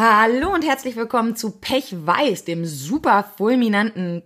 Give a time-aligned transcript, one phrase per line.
[0.00, 4.22] Hallo und herzlich willkommen zu Pech Weiß, dem super fulminanten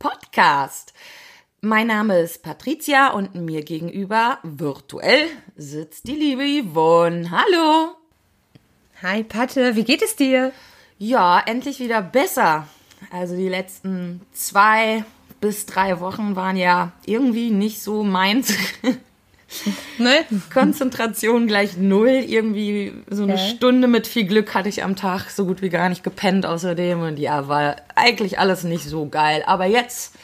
[0.00, 0.94] Podcast.
[1.60, 7.30] Mein Name ist Patricia und mir gegenüber virtuell sitzt die liebe Yvonne.
[7.30, 7.94] Hallo.
[9.00, 10.50] Hi Patte, wie geht es dir?
[10.98, 12.66] Ja, endlich wieder besser.
[13.12, 15.04] Also die letzten zwei
[15.40, 18.56] bis drei Wochen waren ja irgendwie nicht so meins.
[19.98, 20.24] Ne?
[20.52, 22.08] Konzentration gleich null.
[22.08, 23.50] Irgendwie so eine okay.
[23.56, 27.00] Stunde mit viel Glück hatte ich am Tag so gut wie gar nicht gepennt außerdem.
[27.00, 29.42] Und ja, war eigentlich alles nicht so geil.
[29.46, 30.14] Aber jetzt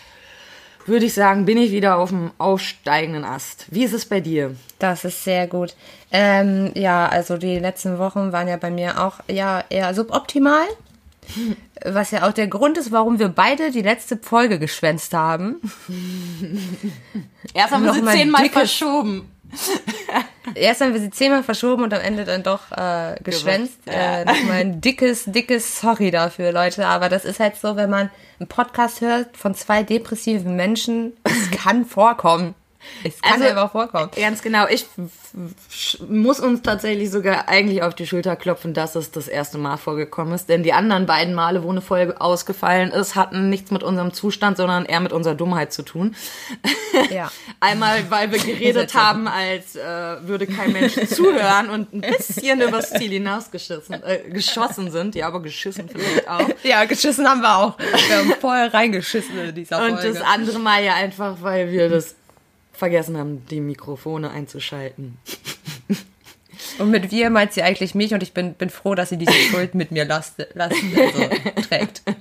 [0.87, 3.67] würde ich sagen, bin ich wieder auf dem aufsteigenden Ast.
[3.71, 4.57] Wie ist es bei dir?
[4.79, 5.75] Das ist sehr gut.
[6.11, 10.67] Ähm, ja, also die letzten Wochen waren ja bei mir auch ja eher suboptimal.
[11.85, 15.61] Was ja auch der Grund ist, warum wir beide die letzte Folge geschwänzt haben.
[17.55, 19.31] Erst haben wir sie zehnmal verschoben.
[20.55, 23.79] Erst haben wir sie zehnmal verschoben und am Ende dann doch äh, geschwänzt.
[23.87, 24.21] Ja.
[24.21, 26.87] Äh, Nochmal ein dickes, dickes Sorry dafür, Leute.
[26.87, 31.51] Aber das ist halt so, wenn man einen Podcast hört von zwei depressiven Menschen, es
[31.51, 32.55] kann vorkommen.
[33.05, 34.11] Es kann also, einfach vorkommen.
[34.17, 34.67] Ganz genau.
[34.69, 34.87] Ich
[36.09, 40.35] muss uns tatsächlich sogar eigentlich auf die Schulter klopfen, dass es das erste Mal vorgekommen
[40.35, 40.49] ist.
[40.49, 44.57] Denn die anderen beiden Male, wo eine Folge ausgefallen ist, hatten nichts mit unserem Zustand,
[44.57, 46.15] sondern eher mit unserer Dummheit zu tun.
[47.11, 47.31] Ja.
[47.61, 52.91] Einmal, weil wir geredet haben, als äh, würde kein Mensch zuhören und ein bisschen übers
[52.91, 55.15] Ziel hinausgeschossen äh, geschossen sind.
[55.15, 56.49] Ja, aber geschissen vielleicht auch.
[56.65, 57.79] Ja, geschissen haben wir auch.
[57.79, 59.95] Wir haben voll reingeschissen in dieser Folge.
[59.95, 62.17] Und das andere Mal ja einfach, weil wir das
[62.79, 65.19] vergessen haben, die Mikrofone einzuschalten.
[66.79, 69.33] Und mit wir meint sie eigentlich mich und ich bin, bin froh, dass sie diese
[69.51, 72.03] Schuld mit mir last, last, also, trägt.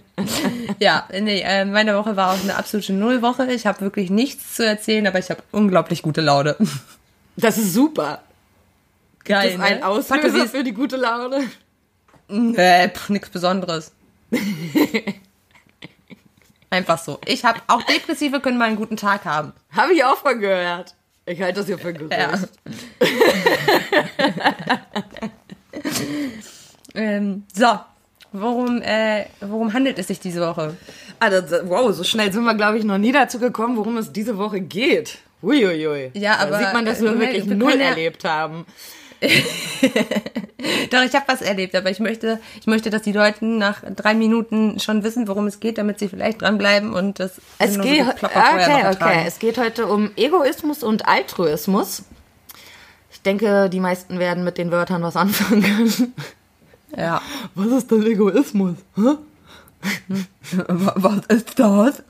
[0.80, 3.52] Ja, nee, äh, meine Woche war auch eine absolute Nullwoche.
[3.52, 6.56] Ich habe wirklich nichts zu erzählen, aber ich habe unglaublich gute Laune.
[7.36, 8.24] Das ist super.
[9.20, 9.52] Gibt Geil.
[9.52, 9.86] Gibt es ne?
[9.86, 11.44] Auslöser für die gute Laune?
[12.28, 13.92] Nee, nichts Besonderes.
[16.70, 17.20] Einfach so.
[17.26, 19.54] Ich habe auch Depressive können mal einen guten Tag haben.
[19.72, 20.96] Habe ich auch mal gehört.
[21.26, 22.14] Ich halte das hier für Gerücht.
[22.14, 22.34] Ja.
[26.96, 27.80] ähm, so,
[28.32, 30.76] worum, äh, worum handelt es sich diese Woche?
[31.20, 34.12] Ah, das, wow, so schnell sind wir, glaube ich, noch nie dazu gekommen, worum es
[34.12, 35.20] diese Woche geht.
[35.44, 36.12] Uiuiui.
[36.14, 38.66] Ja, aber da sieht man, dass wir äh, wirklich wir null erlebt haben.
[40.92, 44.14] Doch, ich habe was erlebt, aber ich möchte, ich möchte, dass die Leute nach drei
[44.14, 47.42] Minuten schon wissen, worum es geht, damit sie vielleicht dranbleiben und das.
[47.58, 49.24] Es geht, so okay, okay.
[49.26, 52.04] Es geht heute um Egoismus und Altruismus.
[53.12, 56.14] Ich denke, die meisten werden mit den Wörtern was anfangen können.
[56.96, 57.22] Ja.
[57.56, 58.76] Was ist denn Egoismus?
[58.96, 59.18] Hä?
[60.68, 62.04] was ist das?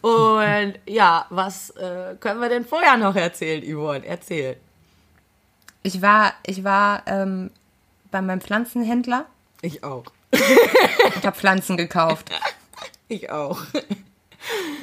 [0.00, 4.06] Und ja, was äh, können wir denn vorher noch erzählen, Yvonne?
[4.06, 4.56] Erzähl.
[5.82, 7.50] Ich war, ich war ähm,
[8.10, 9.26] bei meinem Pflanzenhändler.
[9.62, 10.04] Ich auch.
[10.30, 12.30] Ich habe Pflanzen gekauft.
[13.10, 13.58] Ich auch.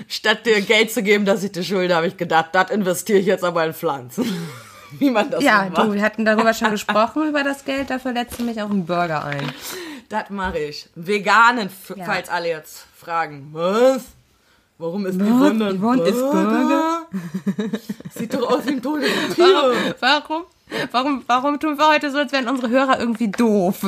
[0.07, 3.28] Statt dir Geld zu geben, dass ich dir schulde, habe ich gedacht, das investiere ich
[3.28, 4.25] jetzt aber in Pflanzen.
[5.00, 7.89] Wie man das Ja, so du, wir hatten darüber schon gesprochen, über das Geld.
[7.89, 9.51] Dafür letzte mich auch einen Burger ein.
[10.09, 10.89] Das mache ich.
[10.95, 12.06] Veganen, ja.
[12.06, 13.50] falls alle jetzt fragen.
[13.51, 14.03] Was?
[14.77, 16.06] Warum ist Yvonne ein Yvonne Burger?
[16.06, 17.07] ist Burger?
[18.16, 19.45] Sieht doch aus wie ein totes Tier.
[19.45, 19.94] Warum?
[20.00, 20.44] Warum,
[20.91, 23.86] warum tun wir heute so, als wären unsere Hörer irgendwie doof?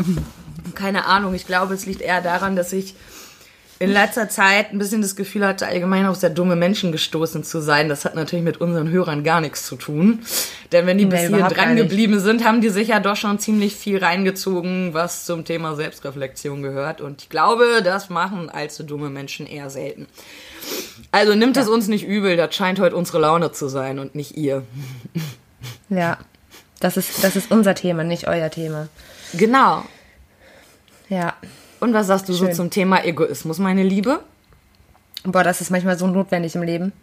[0.75, 1.34] Keine Ahnung.
[1.34, 2.96] Ich glaube, es liegt eher daran, dass ich
[3.80, 7.62] in letzter Zeit ein bisschen das Gefühl hatte, allgemein auf sehr dumme Menschen gestoßen zu
[7.62, 7.90] sein.
[7.90, 10.20] Das hat natürlich mit unseren Hörern gar nichts zu tun.
[10.72, 13.38] Denn wenn die nee, bis hierhin dran geblieben sind, haben die sich ja doch schon
[13.38, 17.02] ziemlich viel reingezogen, was zum Thema Selbstreflexion gehört.
[17.02, 20.08] Und ich glaube, das machen allzu dumme Menschen eher selten.
[21.12, 21.62] Also nimmt ja.
[21.62, 24.64] es uns nicht übel, das scheint heute unsere Laune zu sein und nicht ihr.
[25.90, 26.18] Ja,
[26.79, 28.88] das ist, das ist unser Thema, nicht euer Thema.
[29.33, 29.83] Genau.
[31.09, 31.35] Ja.
[31.79, 32.47] Und was sagst du Schön.
[32.47, 34.21] so zum Thema Egoismus, meine Liebe?
[35.23, 36.93] Boah, das ist manchmal so notwendig im Leben.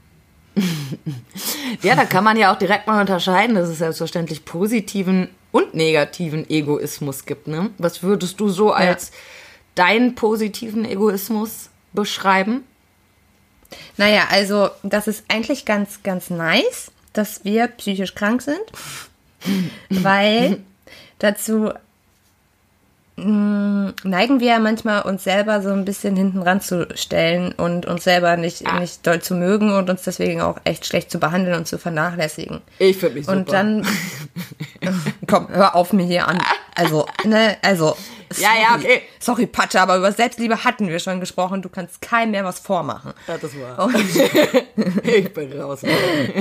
[1.82, 6.48] ja, da kann man ja auch direkt mal unterscheiden, dass es selbstverständlich positiven und negativen
[6.48, 7.48] Egoismus gibt.
[7.48, 7.70] Ne?
[7.78, 9.14] Was würdest du so als ja.
[9.74, 12.64] deinen positiven Egoismus beschreiben?
[13.96, 18.60] Naja, also das ist eigentlich ganz, ganz nice, dass wir psychisch krank sind,
[19.90, 20.58] weil
[21.18, 21.72] dazu
[23.16, 28.36] mm, neigen wir ja manchmal uns selber so ein bisschen hinten ranzustellen und uns selber
[28.36, 28.80] nicht, ah.
[28.80, 32.60] nicht doll zu mögen und uns deswegen auch echt schlecht zu behandeln und zu vernachlässigen.
[32.78, 33.38] Ich finde mich super.
[33.38, 33.86] Und dann,
[35.28, 36.40] komm, hör auf mir hier an.
[36.74, 37.96] Also, ne, also,
[38.30, 38.42] Sorry.
[38.42, 39.02] Ja, ja, okay.
[39.20, 41.62] Sorry, Patsche, aber über Selbstliebe hatten wir schon gesprochen.
[41.62, 43.12] Du kannst keinem mehr was vormachen.
[43.28, 43.90] Ja, das war.
[45.04, 45.80] ich bin raus.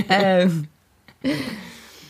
[0.09, 0.67] ähm,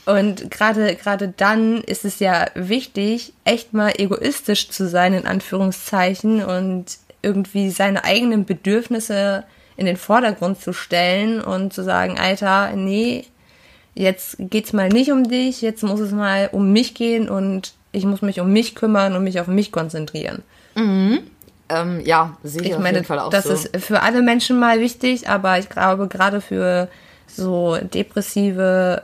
[0.06, 6.44] Und gerade gerade dann ist es ja wichtig, echt mal egoistisch zu sein in Anführungszeichen
[6.44, 6.86] und
[7.22, 9.46] irgendwie seine eigenen Bedürfnisse
[9.78, 13.26] in den Vordergrund zu stellen und zu sagen, Alter, nee,
[13.96, 18.06] jetzt geht's mal nicht um dich, jetzt muss es mal um mich gehen und ich
[18.06, 20.44] muss mich um mich kümmern und mich auf mich konzentrieren.
[20.76, 21.20] Mhm.
[21.70, 23.54] Ähm, ja, sehe ich, Ich auf meine, jeden Fall auch das so.
[23.54, 26.90] ist für alle Menschen mal wichtig, aber ich glaube, gerade für
[27.28, 29.04] so depressive,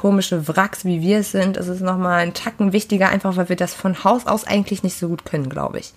[0.00, 3.56] komische Wracks, wie wir es sind, ist es nochmal ein Tacken wichtiger, einfach weil wir
[3.56, 5.92] das von Haus aus eigentlich nicht so gut können, glaube ich.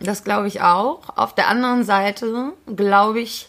[0.00, 1.16] Das glaube ich auch.
[1.16, 3.48] Auf der anderen Seite glaube ich,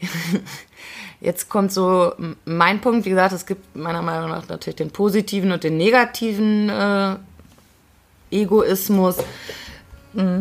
[1.20, 2.12] jetzt kommt so
[2.44, 6.68] mein Punkt, wie gesagt, es gibt meiner Meinung nach natürlich den positiven und den negativen
[6.68, 7.16] äh,
[8.30, 9.16] Egoismus.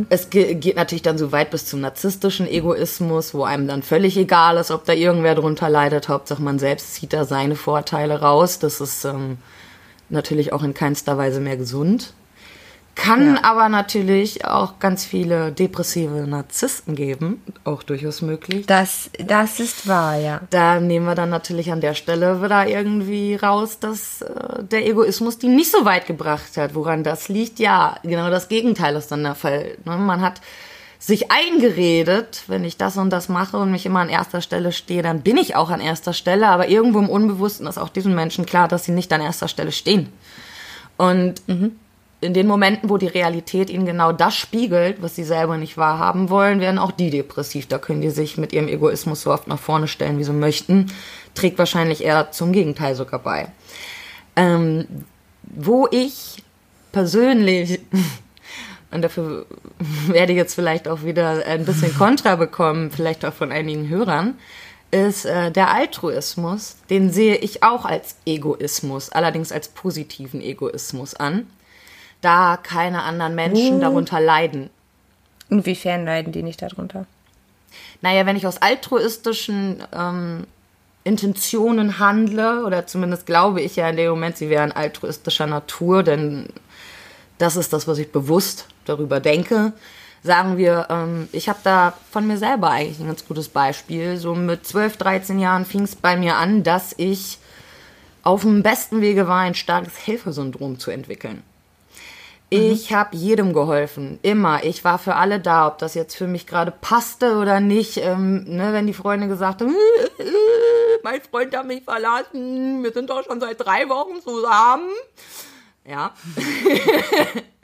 [0.09, 4.17] Es ge geht natürlich dann so weit bis zum narzisstischen Egoismus, wo einem dann völlig
[4.17, 6.07] egal ist, ob da irgendwer drunter leidet.
[6.07, 8.59] Hauptsache man selbst zieht da seine Vorteile raus.
[8.59, 9.37] Das ist ähm,
[10.09, 12.13] natürlich auch in keinster Weise mehr gesund.
[12.97, 13.43] Kann Ja.
[13.43, 18.65] aber natürlich auch ganz viele depressive Narzissten geben, auch durchaus möglich.
[18.65, 20.41] Das, das ist wahr, ja.
[20.49, 25.37] Da nehmen wir dann natürlich an der Stelle wieder irgendwie raus, dass äh, der Egoismus
[25.37, 26.73] die nicht so weit gebracht hat.
[26.73, 27.59] Woran das liegt?
[27.59, 29.77] Ja, genau das Gegenteil ist dann der Fall.
[29.85, 29.95] Ne?
[29.97, 30.41] Man hat
[30.99, 35.03] sich eingeredet, wenn ich das und das mache und mich immer an erster Stelle stehe,
[35.03, 38.47] dann bin ich auch an erster Stelle, aber irgendwo im Unbewussten ist auch diesen Menschen
[38.47, 40.09] klar, dass sie nicht an erster Stelle stehen.
[40.97, 41.35] Und
[42.19, 46.29] in den Momenten, wo die Realität ihnen genau das spiegelt, was sie selber nicht wahrhaben
[46.29, 47.67] wollen, werden auch die depressiv.
[47.67, 50.91] Da können die sich mit ihrem Egoismus so oft nach vorne stellen, wie sie möchten.
[51.35, 53.47] Trägt wahrscheinlich eher zum Gegenteil sogar bei.
[54.35, 54.87] Ähm,
[55.43, 56.43] wo ich
[56.91, 57.81] persönlich,
[58.91, 59.45] und dafür
[60.07, 64.39] werde ich jetzt vielleicht auch wieder ein bisschen Kontra bekommen, vielleicht auch von einigen Hörern,
[64.89, 66.77] ist äh, der Altruismus.
[66.89, 71.45] Den sehe ich auch als Egoismus, allerdings als positiven Egoismus an,
[72.21, 73.81] da keine anderen Menschen Uh.
[73.81, 74.69] darunter leiden.
[75.49, 77.05] Inwiefern leiden die nicht darunter?
[78.01, 80.45] Naja, wenn ich aus altruistischen ähm,
[81.03, 86.47] Intentionen handle, oder zumindest glaube ich ja in dem Moment, sie wären altruistischer Natur, denn
[87.37, 89.73] das ist das, was ich bewusst darüber denke.
[90.23, 94.17] Sagen wir, ähm, ich habe da von mir selber eigentlich ein ganz gutes Beispiel.
[94.17, 97.37] So mit 12, 13 Jahren fing es bei mir an, dass ich
[98.23, 101.43] auf dem besten Wege war, ein starkes Helfersyndrom zu entwickeln.
[102.49, 104.63] Ich habe jedem geholfen, immer.
[104.63, 107.97] Ich war für alle da, ob das jetzt für mich gerade passte oder nicht.
[107.97, 109.75] Ähm, ne, wenn die Freunde gesagt haben,
[110.17, 114.89] "Äh, äh, mein Freund hat mich verlassen, wir sind doch schon seit drei Wochen zusammen.
[115.85, 116.13] Ja.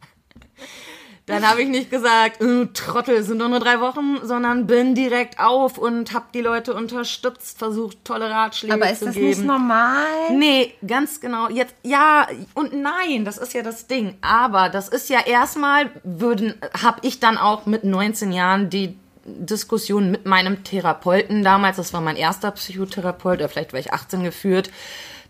[1.25, 4.93] Dann habe ich nicht gesagt, äh, Trottel, es sind doch nur drei Wochen, sondern bin
[4.93, 9.27] direkt auf und habe die Leute unterstützt, versucht, tolle Ratschläge Aber ist zu das geben.
[9.27, 10.03] nicht normal?
[10.31, 11.47] Nee, ganz genau.
[11.47, 14.17] Jetzt ja und nein, das ist ja das Ding.
[14.19, 20.11] Aber das ist ja erstmal würden habe ich dann auch mit 19 Jahren die Diskussion
[20.11, 24.69] mit meinem Therapeuten damals, das war mein erster Psychotherapeut, oder vielleicht war ich 18 geführt,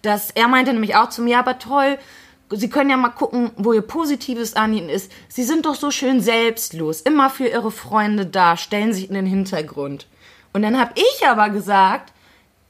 [0.02, 2.00] dass er meinte nämlich auch zu mir, aber toll,
[2.56, 5.12] Sie können ja mal gucken, wo Ihr Positives an Ihnen ist.
[5.28, 9.26] Sie sind doch so schön selbstlos, immer für Ihre Freunde da, stellen sich in den
[9.26, 10.08] Hintergrund.
[10.54, 12.14] Und dann habe ich aber gesagt,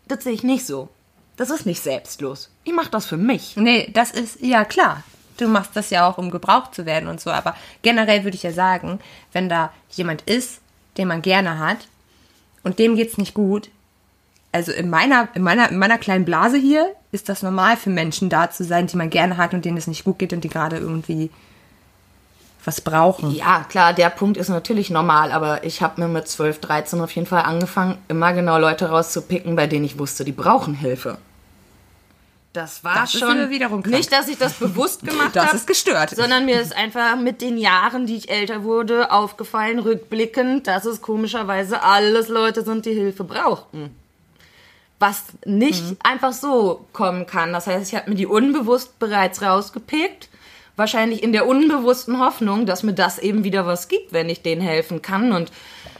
[0.07, 0.89] das sehe ich nicht so.
[1.35, 2.49] Das ist nicht selbstlos.
[2.63, 3.57] Ich mache das für mich.
[3.57, 5.03] Nee, das ist, ja klar.
[5.37, 7.31] Du machst das ja auch, um gebraucht zu werden und so.
[7.31, 8.99] Aber generell würde ich ja sagen,
[9.31, 10.61] wenn da jemand ist,
[10.97, 11.87] den man gerne hat
[12.63, 13.69] und dem geht's nicht gut,
[14.53, 18.29] also in meiner, in meiner, in meiner kleinen Blase hier ist das normal für Menschen
[18.29, 20.49] da zu sein, die man gerne hat und denen es nicht gut geht und die
[20.49, 21.29] gerade irgendwie
[22.65, 23.31] was brauchen.
[23.31, 27.11] Ja, klar, der Punkt ist natürlich normal, aber ich habe mir mit 12, 13 auf
[27.11, 31.17] jeden Fall angefangen, immer genau Leute rauszupicken, bei denen ich wusste, die brauchen Hilfe.
[32.53, 33.49] Das war Das schon
[33.87, 35.57] nicht, dass ich das bewusst gemacht Das habe.
[35.57, 36.11] ist gestört.
[36.11, 41.01] Sondern mir ist einfach mit den Jahren, die ich älter wurde, aufgefallen, rückblickend, dass es
[41.01, 43.95] komischerweise alles Leute sind, die Hilfe brauchten.
[45.05, 45.97] Was nicht Mhm.
[46.01, 47.51] einfach so kommen kann.
[47.51, 50.29] Das heißt, ich habe mir die unbewusst bereits rausgepickt.
[50.77, 54.61] Wahrscheinlich in der unbewussten Hoffnung, dass mir das eben wieder was gibt, wenn ich denen
[54.61, 55.33] helfen kann.
[55.33, 55.51] Und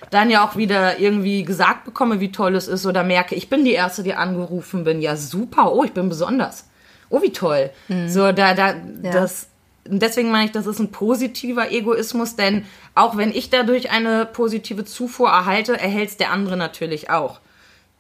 [0.09, 2.85] dann ja auch wieder irgendwie gesagt bekomme, wie toll es ist.
[2.85, 5.01] Oder merke, ich bin die Erste, die angerufen bin.
[5.01, 5.73] Ja, super.
[5.73, 6.65] Oh, ich bin besonders.
[7.09, 7.69] Oh, wie toll.
[8.07, 9.47] So, da, da, das,
[9.85, 14.85] deswegen meine ich, das ist ein positiver Egoismus, denn auch wenn ich dadurch eine positive
[14.85, 17.39] Zufuhr erhalte, erhält es der andere natürlich auch.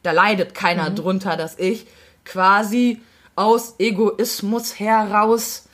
[0.03, 1.87] Da leidet keiner drunter, dass ich
[2.25, 3.01] quasi
[3.35, 5.67] aus Egoismus heraus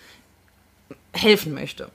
[1.11, 1.89] helfen möchte.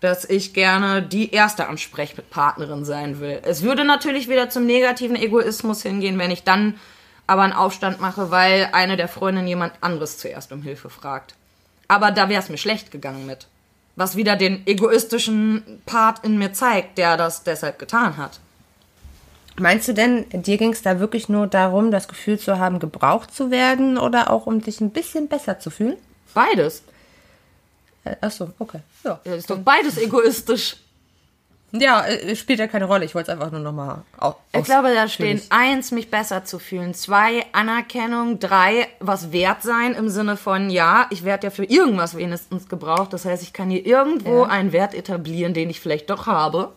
[0.00, 3.40] Dass ich gerne die erste Ansprechpartnerin sein will.
[3.42, 6.78] Es würde natürlich wieder zum negativen Egoismus hingehen, wenn ich dann
[7.26, 11.34] aber einen Aufstand mache, weil eine der Freundinnen jemand anderes zuerst um Hilfe fragt.
[11.88, 13.48] Aber da wäre es mir schlecht gegangen mit.
[13.96, 18.38] Was wieder den egoistischen Part in mir zeigt, der das deshalb getan hat.
[19.58, 23.34] Meinst du denn, dir ging es da wirklich nur darum, das Gefühl zu haben, gebraucht
[23.34, 25.96] zu werden oder auch um dich ein bisschen besser zu fühlen?
[26.34, 26.82] Beides.
[28.04, 28.80] Äh, ach so, okay.
[29.04, 30.76] Ja, Ja, ist doch beides egoistisch.
[31.72, 33.04] ja äh, spielt ja keine Rolle.
[33.04, 34.34] Ich wollte es einfach nur nochmal aus.
[34.52, 39.94] Ich glaube, da stehen eins, mich besser zu fühlen, zwei, Anerkennung, drei, was wert sein
[39.94, 43.12] im Sinne von, ja, ich werde ja für irgendwas wenigstens gebraucht.
[43.12, 44.48] Das heißt, ich kann hier irgendwo Ja.
[44.50, 46.72] einen Wert etablieren, den ich vielleicht doch habe.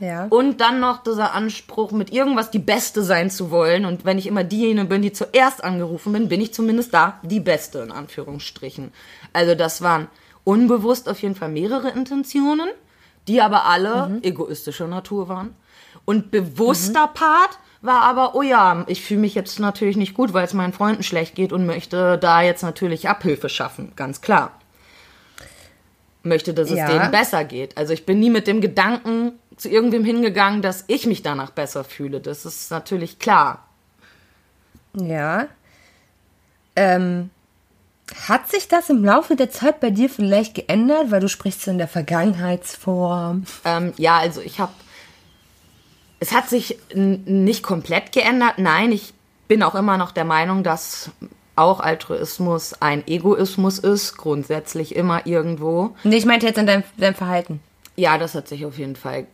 [0.00, 0.26] Ja.
[0.28, 3.84] Und dann noch dieser Anspruch, mit irgendwas die Beste sein zu wollen.
[3.84, 7.40] Und wenn ich immer diejenige bin, die zuerst angerufen bin, bin ich zumindest da die
[7.40, 8.92] Beste, in Anführungsstrichen.
[9.32, 10.08] Also das waren
[10.42, 12.68] unbewusst auf jeden Fall mehrere Intentionen,
[13.28, 15.54] die aber alle egoistischer Natur waren.
[16.04, 20.44] Und bewusster Part war aber, oh ja, ich fühle mich jetzt natürlich nicht gut, weil
[20.44, 24.52] es meinen Freunden schlecht geht und möchte da jetzt natürlich Abhilfe schaffen, ganz klar.
[26.22, 26.88] Möchte, dass es Ja.
[26.88, 27.76] denen besser geht.
[27.76, 31.84] Also ich bin nie mit dem Gedanken zu irgendwem hingegangen, dass ich mich danach besser
[31.84, 32.20] fühle.
[32.20, 33.66] Das ist natürlich klar.
[34.94, 35.48] Ja.
[36.76, 37.30] Ähm,
[38.28, 41.78] hat sich das im Laufe der Zeit bei dir vielleicht geändert, weil du sprichst in
[41.78, 43.44] der Vergangenheitsform?
[43.64, 44.72] Ähm, ja, also ich habe.
[46.20, 48.54] Es hat sich nicht komplett geändert.
[48.58, 49.12] Nein, ich
[49.46, 51.10] bin auch immer noch der Meinung, dass
[51.56, 55.94] auch Altruismus ein Egoismus ist, grundsätzlich immer irgendwo.
[56.02, 57.60] Nee, ich meinte jetzt in deinem, deinem Verhalten.
[57.96, 59.26] Ja, das hat sich auf jeden Fall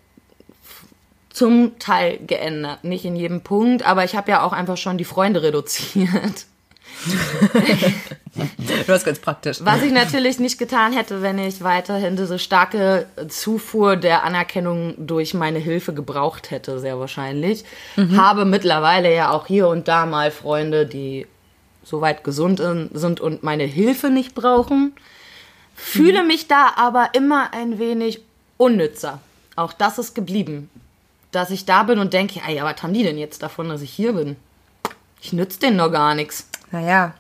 [1.31, 2.85] zum Teil geändert.
[2.85, 6.47] Nicht in jedem Punkt, aber ich habe ja auch einfach schon die Freunde reduziert.
[8.87, 9.59] Du hast ganz praktisch.
[9.63, 15.35] Was ich natürlich nicht getan hätte, wenn ich weiterhin diese starke Zufuhr der Anerkennung durch
[15.35, 17.65] meine Hilfe gebraucht hätte, sehr wahrscheinlich.
[18.17, 21.27] Habe mittlerweile ja auch hier und da mal Freunde, die
[21.83, 24.93] soweit gesund in- sind und meine Hilfe nicht brauchen.
[25.75, 28.21] Fühle mich da aber immer ein wenig
[28.59, 29.21] unnützer.
[29.57, 30.71] Auch das ist geblieben.
[31.33, 33.83] Dass ich da bin und denke, ey, ja, was haben die denn jetzt davon, dass
[33.83, 34.37] ich hier bin?
[35.21, 36.49] Ich nütze denen noch gar nichts.
[36.73, 37.15] Naja.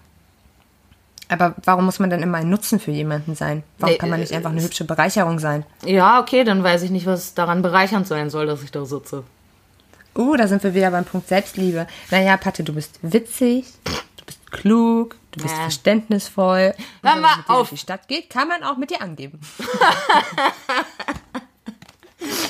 [1.28, 3.62] Aber warum muss man dann immer ein Nutzen für jemanden sein?
[3.78, 5.64] Warum Nee, kann man nicht äh, einfach eine hübsche Bereicherung sein?
[5.84, 9.22] Ja, okay, dann weiß ich nicht, was daran bereichernd sein soll, dass ich da sitze.
[10.16, 11.86] Uh, da sind wir wieder beim Punkt Selbstliebe.
[12.10, 15.62] Naja, Patte, du bist witzig, du bist klug, du bist Ja.
[15.62, 16.74] verständnisvoll.
[16.76, 17.70] Und Hör wenn man auf.
[17.70, 19.38] die Stadt geht, kann man auch mit dir angeben.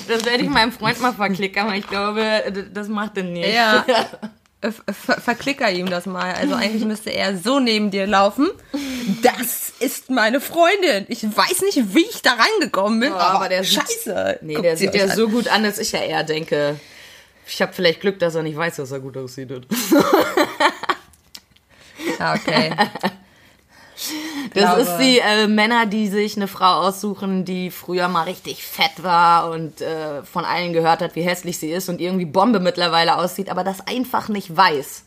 [0.08, 3.52] Das werde ich meinem Freund mal verklickern, aber ich glaube, das macht er nicht.
[3.54, 3.84] Ja.
[4.62, 6.34] Ver verklicker ihm das mal.
[6.34, 8.50] Also eigentlich müsste er so neben dir laufen.
[9.22, 11.06] Das ist meine Freundin.
[11.08, 14.40] Ich weiß nicht, wie ich da reingekommen bin, Oh, aber, aber der sieht- scheiße.
[14.42, 15.16] Nee, Guckt der sie sieht ja an.
[15.16, 16.78] so gut an, dass ich ja eher denke,
[17.46, 19.50] ich habe vielleicht Glück, dass er nicht weiß, dass er gut aussieht.
[22.18, 22.72] Okay.
[24.54, 28.64] Das glaube- ist die äh, Männer, die sich eine Frau aussuchen, die früher mal richtig
[28.64, 32.60] fett war und äh, von allen gehört hat, wie hässlich sie ist und irgendwie Bombe
[32.60, 35.04] mittlerweile aussieht, aber das einfach nicht weiß.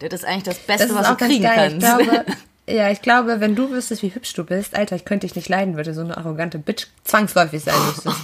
[0.00, 1.78] Das ist eigentlich das Beste, Das was auch du kriegen kannst.
[1.78, 2.24] glaube,
[2.68, 5.48] ja, ich glaube, wenn du wüsstest, wie hübsch du bist, Alter, ich könnte dich nicht
[5.48, 8.16] leiden, würde so eine arrogante Bitch zwangsläufig sein müsstest.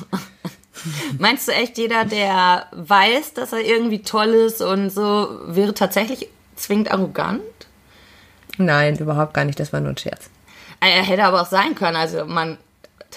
[1.18, 6.28] Meinst du echt, jeder, der weiß, dass er irgendwie toll ist und so, wäre tatsächlich
[6.56, 7.40] zwingend arrogant?
[8.60, 9.58] Nein, überhaupt gar nicht.
[9.58, 10.30] Das war nur ein Scherz.
[10.80, 11.96] Er hätte aber auch sein können.
[11.96, 12.58] Also man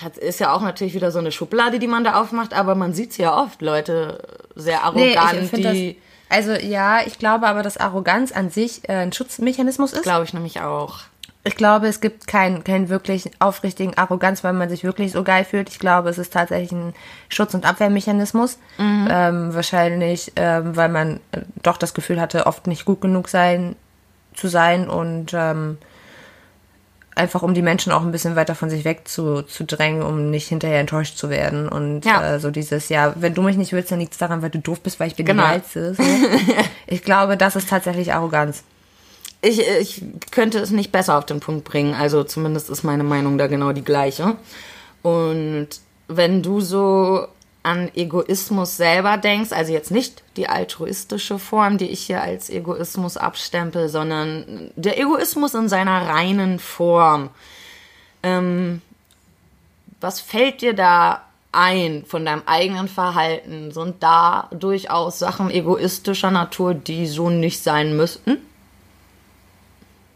[0.01, 2.93] das ist ja auch natürlich wieder so eine Schublade, die man da aufmacht, aber man
[2.93, 4.19] sieht ja oft Leute
[4.55, 5.97] sehr Nee, arrogant, finde die
[6.29, 6.38] das.
[6.38, 10.03] Also ja, ich glaube aber, dass Arroganz an sich äh, ein Schutzmechanismus ist.
[10.03, 11.01] glaube ich nämlich auch.
[11.45, 15.43] Ich glaube, es gibt keinen keinen wirklich aufrichtigen Arroganz, weil man sich wirklich so geil
[15.43, 15.69] fühlt.
[15.69, 16.93] Ich glaube, es ist tatsächlich ein
[17.27, 18.57] Schutz- und Abwehrmechanismus.
[18.79, 23.75] Ähm, wahrscheinlich, ähm, weil man äh, doch das Gefühl hatte, oft nicht gut genug sein
[24.35, 25.77] zu sein und ähm,
[27.15, 30.31] einfach um die Menschen auch ein bisschen weiter von sich weg zu, zu drängen, um
[30.31, 31.69] nicht hinterher enttäuscht zu werden.
[31.69, 32.35] Und Ja.
[32.35, 34.59] äh, so dieses, ja, wenn du mich nicht willst, dann liegt es daran, weil du
[34.59, 35.43] doof bist, weil ich bin Genau.
[35.43, 35.93] die Geilste.
[35.93, 36.03] So.
[36.87, 38.63] ich glaube, das ist tatsächlich Arroganz.
[39.41, 41.93] Ich, ich könnte es nicht besser auf den Punkt bringen.
[41.93, 44.35] Also zumindest ist meine Meinung da genau die gleiche.
[45.03, 45.67] Und
[46.07, 47.27] wenn du so
[47.63, 53.15] an Egoismus selber denkst, also jetzt nicht die altruistische Form, die ich hier als Egoismus
[53.17, 57.29] abstempel, sondern der Egoismus in seiner reinen Form.
[58.22, 58.82] Ähm,
[60.01, 61.22] was fällt dir da
[61.53, 63.72] ein von deinem eigenen Verhalten?
[63.72, 68.38] Sind da durchaus Sachen egoistischer Natur, die so nicht sein müssten?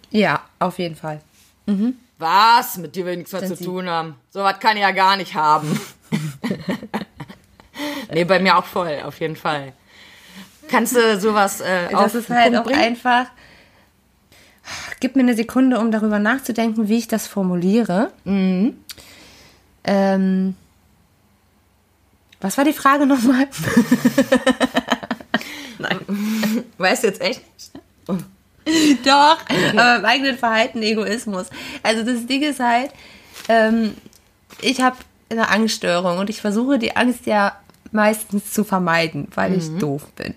[0.10, 1.22] Ja, auf jeden Fall.
[2.18, 2.78] Was?
[2.78, 4.16] Mit dir will ich nichts mehr Sind zu sie- tun haben.
[4.32, 5.80] So was kann ich ja gar nicht haben.
[8.12, 9.74] nee, bei mir auch voll, auf jeden Fall.
[10.68, 12.80] Kannst du sowas äh, Das ist halt auch bringen?
[12.80, 13.26] einfach.
[15.00, 18.12] Gib mir eine Sekunde, um darüber nachzudenken, wie ich das formuliere.
[18.26, 18.78] Mhm.
[19.86, 20.56] Ähm,
[22.42, 23.48] was war die Frage nochmal?
[25.80, 26.00] Nein.
[26.78, 27.72] Weißt du jetzt echt nicht?
[29.06, 29.38] Doch,
[29.78, 31.48] aber im eigenen Verhalten Egoismus.
[31.84, 32.92] Also das Ding ist halt,
[33.48, 33.96] ähm,
[34.62, 34.98] ich habe
[35.30, 37.56] eine Angststörung und ich versuche die Angst ja
[37.98, 39.58] meistens zu vermeiden, weil mhm.
[39.58, 40.36] ich doof bin.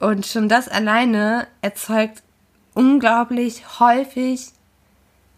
[0.00, 2.22] Und schon das alleine erzeugt
[2.74, 4.48] unglaublich häufig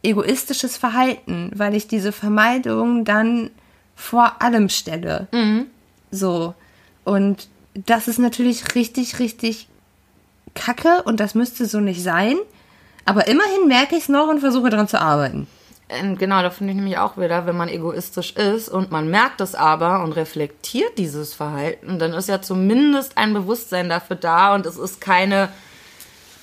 [0.02, 3.50] egoistisches Verhalten, weil ich diese Vermeidung dann
[3.96, 5.26] vor allem stelle.
[5.32, 5.66] Mhm.
[6.10, 6.54] So.
[7.04, 9.68] Und das ist natürlich richtig, richtig
[10.54, 12.36] kacke und das müsste so nicht sein.
[13.04, 15.46] Aber immerhin merke ich es noch und versuche daran zu arbeiten.
[15.92, 19.40] Ähm, genau, da finde ich nämlich auch wieder, wenn man egoistisch ist und man merkt
[19.40, 24.66] es aber und reflektiert dieses Verhalten, dann ist ja zumindest ein Bewusstsein dafür da und
[24.66, 25.48] es ist keine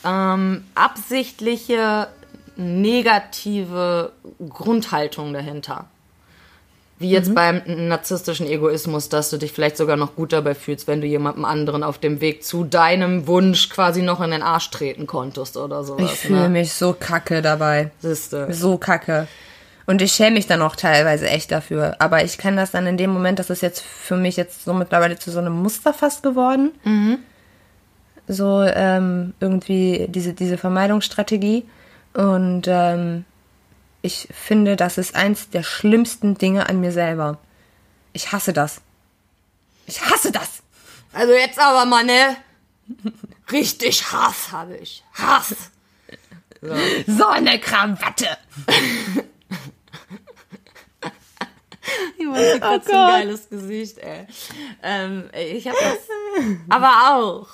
[0.04, 2.10] ähm, absichtliche
[2.58, 4.12] negative
[4.50, 5.86] Grundhaltung dahinter.
[7.00, 7.36] Wie jetzt mhm.
[7.36, 11.46] beim narzisstischen Egoismus, dass du dich vielleicht sogar noch gut dabei fühlst, wenn du jemandem
[11.46, 15.84] anderen auf dem Weg zu deinem Wunsch quasi noch in den Arsch treten konntest oder
[15.84, 16.12] sowas.
[16.12, 16.50] Ich fühle ne?
[16.50, 17.92] mich so kacke dabei.
[18.00, 18.52] Siehste.
[18.52, 19.28] So kacke.
[19.86, 21.96] Und ich schäme mich dann auch teilweise echt dafür.
[22.00, 24.74] Aber ich kenne das dann in dem Moment, das ist jetzt für mich jetzt so
[24.74, 26.72] mittlerweile zu so einem Muster fast geworden.
[26.84, 27.20] Mhm.
[28.28, 31.66] So ähm, irgendwie diese, diese Vermeidungsstrategie.
[32.14, 33.24] Und ähm,
[34.02, 37.40] ich finde, das ist eins der schlimmsten Dinge an mir selber.
[38.14, 38.82] Ich hasse das.
[39.86, 40.64] Ich hasse das.
[41.14, 42.38] Also jetzt aber mal, ne?
[43.52, 45.04] Richtig Hass habe ich.
[45.14, 45.56] Hass.
[46.62, 46.76] So,
[47.08, 48.38] so eine Krawatte.
[52.18, 54.28] Ich mache gerade oh so ein geiles Gesicht, ey.
[54.84, 56.00] Ähm, ich habe das
[56.68, 57.48] aber auch,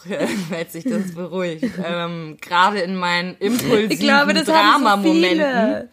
[0.50, 5.90] wenn sich das beruhigt, ähm, gerade in meinen impulsiven Drama-Momenten.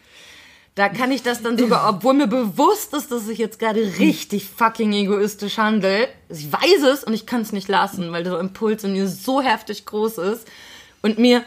[0.80, 4.46] Da kann ich das dann sogar, obwohl mir bewusst ist, dass ich jetzt gerade richtig
[4.46, 6.08] fucking egoistisch handle.
[6.30, 9.42] Ich weiß es und ich kann es nicht lassen, weil der Impuls in mir so
[9.42, 10.48] heftig groß ist
[11.02, 11.44] und mir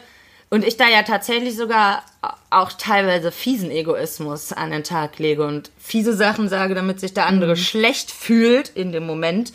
[0.50, 2.04] und ich da ja tatsächlich sogar
[2.50, 7.26] auch teilweise fiesen Egoismus an den Tag lege und fiese Sachen sage, damit sich der
[7.26, 7.60] andere mhm.
[7.60, 9.52] schlecht fühlt in dem Moment.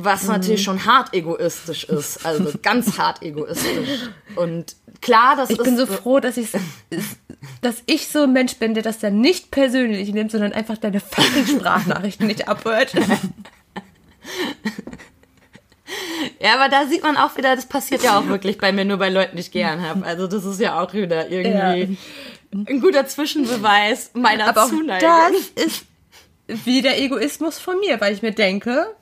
[0.00, 0.28] Was mhm.
[0.28, 4.08] natürlich schon hart egoistisch ist, also ganz hart egoistisch.
[4.36, 5.66] Und klar, das ich ist.
[5.66, 6.50] Ich bin so froh, dass ich,
[7.62, 11.00] dass ich so ein Mensch bin, der das dann nicht persönlich nimmt, sondern einfach deine
[11.00, 12.94] fucking Sprachnachrichten nicht abhört.
[16.40, 18.98] Ja, aber da sieht man auch wieder, das passiert ja auch wirklich bei mir, nur
[18.98, 20.04] bei Leuten, die ich gern habe.
[20.04, 21.96] Also das ist ja auch wieder irgendwie
[22.52, 22.60] ja.
[22.68, 25.08] ein guter Zwischenbeweis meiner aber Zuneigung.
[25.56, 25.86] das ist
[26.46, 28.94] wieder Egoismus von mir, weil ich mir denke,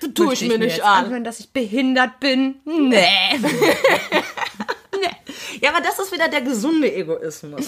[0.00, 1.04] du tue ich mir nicht an.
[1.04, 2.56] Anhören, dass ich behindert bin?
[2.64, 3.06] Nee.
[3.38, 5.08] nee.
[5.60, 7.66] Ja, aber das ist wieder der gesunde Egoismus.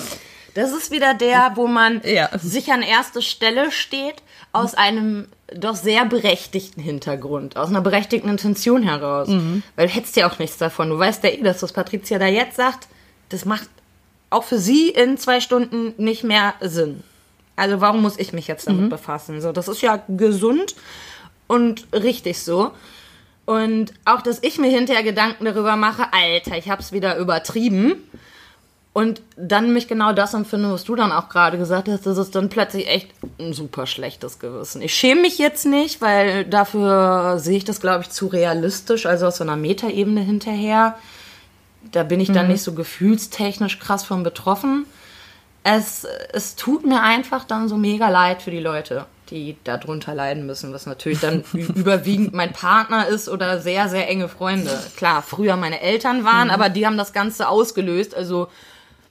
[0.55, 2.29] Das ist wieder der, wo man ja.
[2.39, 4.17] sich an erste Stelle steht,
[4.53, 9.29] aus einem doch sehr berechtigten Hintergrund, aus einer berechtigten Intention heraus.
[9.29, 9.63] Mhm.
[9.77, 10.91] Weil du hättest ja auch nichts davon.
[10.91, 12.89] Du weißt ja eh, dass was Patricia da jetzt sagt,
[13.31, 13.69] das macht
[14.31, 17.03] auch für sie in zwei Stunden nicht mehr Sinn.
[17.57, 18.89] Also warum muss ich mich jetzt damit mhm.
[18.89, 19.41] befassen?
[19.41, 20.75] So, das ist ja gesund
[21.53, 22.71] und richtig so.
[23.45, 27.97] Und auch, dass ich mir hinterher Gedanken darüber mache, Alter, ich hab's wieder übertrieben.
[28.95, 32.35] Und dann mich genau das empfinde, was du dann auch gerade gesagt hast, das ist
[32.35, 34.81] dann plötzlich echt ein super schlechtes Gewissen.
[34.81, 39.27] Ich schäme mich jetzt nicht, weil dafür sehe ich das, glaube ich, zu realistisch, also
[39.27, 40.97] aus so einer Metaebene hinterher.
[41.91, 42.53] Da bin ich dann mhm.
[42.53, 44.87] nicht so gefühlstechnisch krass von betroffen.
[45.65, 50.47] Es, es tut mir einfach dann so mega leid für die Leute, die darunter leiden
[50.47, 54.79] müssen, was natürlich dann überwiegend mein Partner ist oder sehr, sehr enge Freunde.
[54.97, 56.55] Klar, früher meine Eltern waren, mhm.
[56.55, 58.15] aber die haben das Ganze ausgelöst.
[58.15, 58.49] Also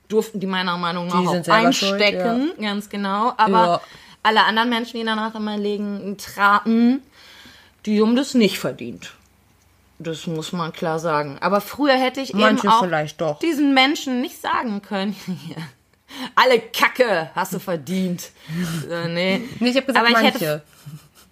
[0.08, 2.70] durften die meiner Meinung nach auch einstecken, schuld, ja.
[2.70, 3.34] ganz genau.
[3.38, 3.82] Aber ja.
[4.24, 7.02] alle anderen Menschen, die danach in mein Leben traten,
[7.86, 9.14] die haben das nicht verdient.
[9.98, 11.38] Das muss man klar sagen.
[11.42, 15.16] Aber früher hätte ich Manche eben auch diesen Menschen nicht sagen können.
[16.36, 18.32] Alle Kacke hast du verdient.
[18.90, 19.42] äh, nee.
[19.60, 19.70] nee.
[19.70, 20.46] Ich habe gesagt, Aber ich manche.
[20.46, 20.64] Hätte,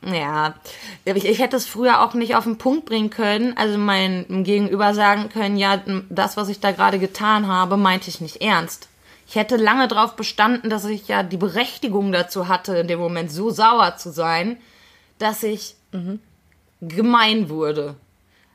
[0.06, 0.56] ja,
[1.04, 4.94] ich, ich hätte es früher auch nicht auf den Punkt bringen können, also mein Gegenüber
[4.94, 8.88] sagen können, ja, das, was ich da gerade getan habe, meinte ich nicht ernst.
[9.28, 13.32] Ich hätte lange darauf bestanden, dass ich ja die Berechtigung dazu hatte, in dem Moment
[13.32, 14.58] so sauer zu sein,
[15.20, 16.20] dass ich mhm.
[16.82, 17.96] gemein wurde.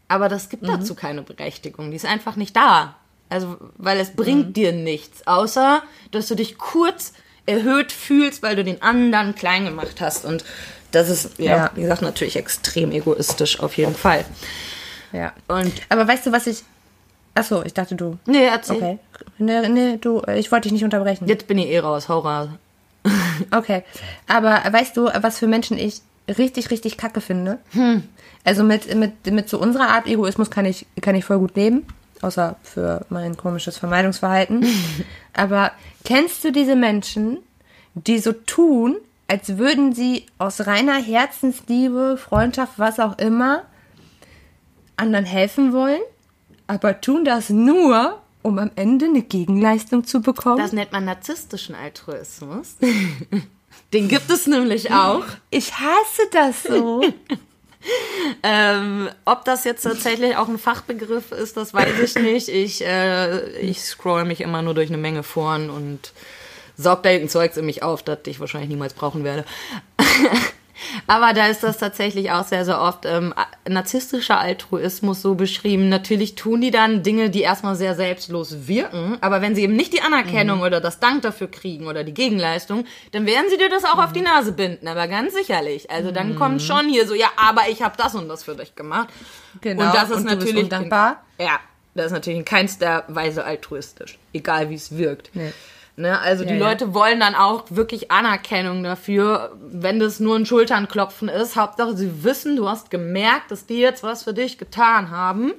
[0.08, 0.68] Aber das gibt mhm.
[0.68, 1.90] dazu keine Berechtigung.
[1.90, 2.96] Die ist einfach nicht da.
[3.28, 4.52] Also, weil es bringt mhm.
[4.52, 7.12] dir nichts, außer dass du dich kurz
[7.46, 10.24] erhöht fühlst, weil du den anderen klein gemacht hast.
[10.24, 10.44] Und
[10.92, 14.24] das ist, ja, ja, wie gesagt, natürlich extrem egoistisch auf jeden Fall.
[15.12, 15.32] Ja.
[15.48, 16.62] Und Aber weißt du, was ich.
[17.34, 18.18] Achso, ich dachte du.
[18.26, 18.76] nee, erzähl.
[18.76, 18.98] Okay.
[19.38, 21.26] Nee, nee, du, ich wollte dich nicht unterbrechen.
[21.26, 22.48] Jetzt bin ich eh raus, hau raus.
[23.50, 23.82] Okay.
[24.28, 27.58] Aber weißt du, was für Menschen ich richtig, richtig kacke finde?
[28.44, 31.84] Also mit, mit, mit so unserer Art Egoismus kann ich, kann ich voll gut leben.
[32.24, 34.66] Außer für mein komisches Vermeidungsverhalten.
[35.34, 35.72] Aber
[36.04, 37.38] kennst du diese Menschen,
[37.94, 38.96] die so tun,
[39.28, 43.64] als würden sie aus reiner Herzensliebe, Freundschaft, was auch immer,
[44.96, 46.00] anderen helfen wollen,
[46.66, 50.58] aber tun das nur, um am Ende eine Gegenleistung zu bekommen?
[50.58, 52.76] Das nennt man narzisstischen Altruismus.
[53.92, 55.24] Den gibt es nämlich auch.
[55.50, 57.02] ich hasse das so.
[58.42, 62.48] Ähm, ob das jetzt tatsächlich auch ein Fachbegriff ist, das weiß ich nicht.
[62.48, 66.12] Ich, äh, ich scroll mich immer nur durch eine Menge Foren und
[66.76, 69.44] saug da irgendein Zeugs in mich auf, das ich wahrscheinlich niemals brauchen werde.
[71.06, 73.34] Aber da ist das tatsächlich auch sehr, sehr oft ähm,
[73.68, 75.88] narzisstischer Altruismus so beschrieben.
[75.88, 79.92] Natürlich tun die dann Dinge, die erstmal sehr selbstlos wirken, aber wenn sie eben nicht
[79.92, 83.84] die Anerkennung oder das Dank dafür kriegen oder die Gegenleistung, dann werden sie dir das
[83.84, 85.90] auch auf die Nase binden, aber ganz sicherlich.
[85.90, 88.74] Also dann kommt schon hier so, ja, aber ich habe das und das für dich
[88.74, 89.08] gemacht.
[89.60, 89.84] Genau.
[89.84, 91.22] Und das ist und natürlich undankbar.
[91.38, 91.58] ja,
[91.94, 95.30] das ist natürlich in keinster Weise altruistisch, egal wie es wirkt.
[95.34, 95.52] Nee.
[95.96, 96.68] Ne, also die Ja, ja.
[96.70, 101.54] Leute wollen dann auch wirklich Anerkennung dafür, wenn das nur ein Schulternklopfen ist.
[101.54, 105.52] Hauptsache, sie wissen, du hast gemerkt, dass die jetzt was für dich getan haben.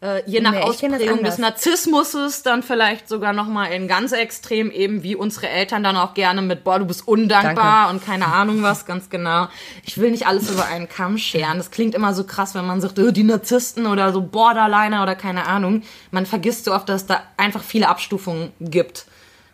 [0.00, 1.38] Äh, je nach Nee, Ausprägung des anders.
[1.38, 6.40] Narzissmuses dann vielleicht sogar nochmal in ganz extrem, eben wie unsere Eltern dann auch gerne
[6.40, 9.48] mit, boah, du bist undankbar und keine Ahnung was, ganz genau.
[9.84, 11.58] Ich will nicht alles über einen Kamm scheren.
[11.58, 15.14] Das klingt immer so krass, wenn man sagt, oh, die Narzissten oder so Borderliner oder
[15.14, 15.82] keine Ahnung.
[16.10, 19.04] Man vergisst so oft, dass es da einfach viele Abstufungen gibt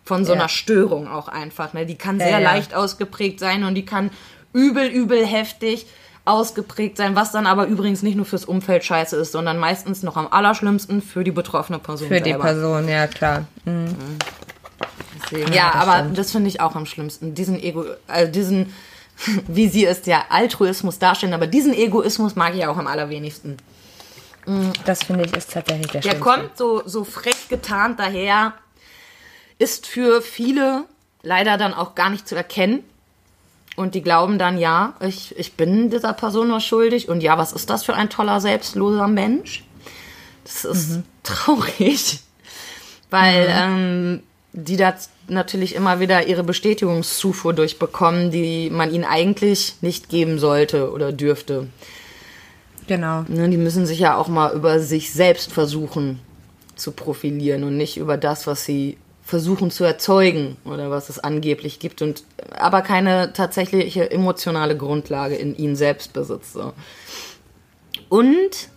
[0.09, 0.41] von so Ja.
[0.41, 1.73] einer Störung auch einfach.
[1.75, 1.87] Ne?
[1.87, 2.39] Die kann sehr ja.
[2.41, 4.11] leicht ausgeprägt sein und die kann
[4.53, 5.87] übel, übel heftig
[6.25, 10.17] ausgeprägt sein, was dann aber übrigens nicht nur fürs Umfeld scheiße ist, sondern meistens noch
[10.17, 12.45] am allerschlimmsten für die betroffene Person Für die selber.
[12.45, 13.47] Person, ja klar.
[15.23, 16.19] Deswegen, ja, das aber stimmt.
[16.19, 17.35] das finde ich auch am schlimmsten.
[17.35, 18.75] Diesen Ego, also diesen,
[19.49, 23.57] wie sie es ja Altruismus darstellen, aber diesen Egoismus mag ich auch am allerwenigsten.
[24.87, 26.31] Das finde ich ist tatsächlich der Der schlimmste.
[26.31, 28.55] kommt so, so frech getarnt daher,
[29.59, 30.85] ist für viele
[31.23, 32.85] leider dann auch gar nicht zu erkennen.
[33.77, 37.09] Und die glauben dann, ja, ich, ich bin dieser Person was schuldig.
[37.09, 39.65] Und ja, was ist das für ein toller, selbstloser Mensch?
[40.43, 42.19] Das ist traurig,
[43.11, 44.95] weil ähm, die da
[45.29, 51.69] natürlich immer wieder ihre Bestätigungszufuhr durchbekommen, die man ihnen eigentlich nicht geben sollte oder dürfte.
[52.89, 53.25] Genau.
[53.29, 56.21] Ne, die müssen sich ja auch mal über sich selbst versuchen
[56.75, 58.97] zu profilieren und nicht über das, was sie
[59.29, 62.25] versuchen zu erzeugen oder was es angeblich gibt und
[62.57, 66.55] aber keine tatsächliche emotionale Grundlage in ihnen selbst besitzt.
[66.55, 66.73] So.
[68.09, 68.71] Und,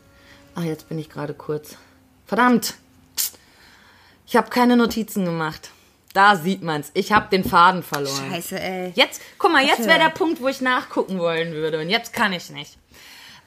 [0.54, 1.78] ach jetzt bin ich gerade kurz.
[2.26, 2.74] Verdammt,
[4.28, 5.70] ich habe keine Notizen gemacht.
[6.14, 6.92] Da sieht man's.
[6.96, 8.32] Ich habe den Faden verloren.
[8.32, 8.92] Scheiße, ey.
[8.94, 11.80] Jetzt, guck mal, jetzt wäre der Punkt, wo ich nachgucken wollen würde.
[11.80, 12.78] Und jetzt kann ich nicht.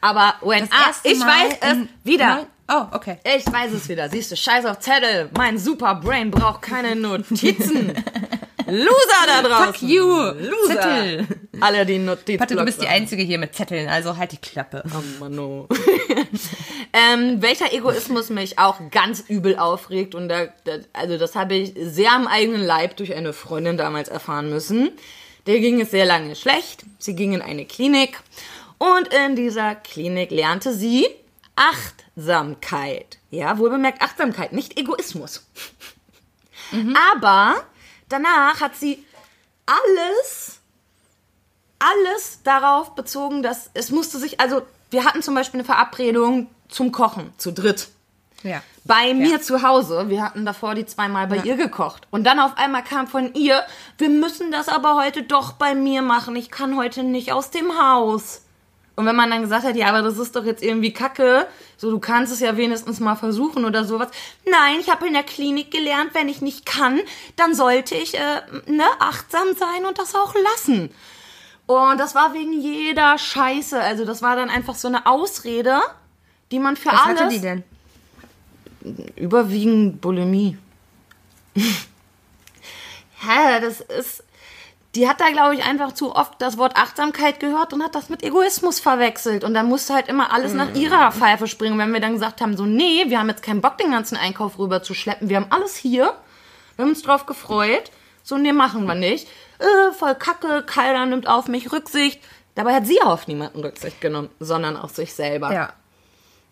[0.01, 2.47] Aber when, ah, erste ich weiß es wieder.
[2.68, 3.18] Oh, okay.
[3.24, 4.09] Ich weiß es wieder.
[4.09, 5.29] Siehst du, scheiß auf Zettel.
[5.37, 7.92] Mein Superbrain braucht keine Notizen.
[8.66, 9.74] Loser da draußen.
[9.74, 10.07] Fuck you.
[10.07, 10.81] Loser.
[10.81, 11.27] Zettel.
[11.61, 12.40] Alle die Notizen.
[12.40, 14.83] Warte, du bist die Einzige hier mit Zetteln, also halt die Klappe.
[14.87, 15.68] Oh Mano.
[16.92, 21.74] ähm, welcher Egoismus mich auch ganz übel aufregt und da, da, also das habe ich
[21.77, 24.90] sehr am eigenen Leib durch eine Freundin damals erfahren müssen.
[25.46, 26.85] Der ging es sehr lange schlecht.
[26.98, 28.18] Sie ging in eine Klinik
[28.79, 31.07] und in dieser Klinik lernte sie
[32.16, 33.18] Achtsamkeit.
[33.31, 35.46] Ja, wohlbemerkt Achtsamkeit, nicht Egoismus.
[37.12, 37.62] Aber
[38.09, 39.05] danach hat sie
[39.66, 40.61] alles
[41.85, 46.92] alles darauf bezogen, dass es musste sich, also wir hatten zum Beispiel eine Verabredung zum
[46.92, 47.88] Kochen, zu dritt.
[48.42, 48.62] Ja.
[48.85, 52.07] Bei mir zu Hause, wir hatten davor die zweimal bei ihr gekocht.
[52.11, 53.62] Und dann auf einmal kam von ihr,
[53.96, 57.79] wir müssen das aber heute doch bei mir machen, ich kann heute nicht aus dem
[57.79, 58.44] Haus.
[58.97, 61.91] Und wenn man dann gesagt hat, ja, aber das ist doch jetzt irgendwie Kacke, so
[61.91, 64.09] du kannst es ja wenigstens mal versuchen oder sowas.
[64.45, 67.01] Nein, ich habe in der Klinik gelernt, wenn ich nicht kann,
[67.35, 70.91] dann sollte ich äh, ne, achtsam sein und das auch lassen.
[71.67, 73.81] Und das war wegen jeder Scheiße.
[73.81, 75.81] Also das war dann einfach so eine Ausrede,
[76.53, 77.21] die man für Was alles.
[77.21, 77.65] hatte die denn?
[79.17, 80.59] Überwiegend Bulimie.
[81.57, 81.61] Hä,
[83.61, 84.23] das ist.
[84.95, 88.09] Die hat da, glaube ich, einfach zu oft das Wort Achtsamkeit gehört und hat das
[88.11, 89.43] mit Egoismus verwechselt.
[89.43, 91.79] Und dann musste halt immer alles nach ihrer Pfeife springen.
[91.79, 94.59] Wenn wir dann gesagt haben, so, nee, wir haben jetzt keinen Bock, den ganzen Einkauf
[94.59, 95.29] rüber zu schleppen.
[95.29, 96.15] Wir haben alles hier.
[96.77, 97.91] Wir haben uns drauf gefreut.
[98.23, 99.27] So, nee, machen wir nicht.
[99.59, 102.21] Äh, voll kacke, keiner nimmt auf mich Rücksicht.
[102.55, 105.53] Dabei hat sie auf niemanden Rücksicht genommen, sondern auf sich selber.
[105.53, 105.73] Ja.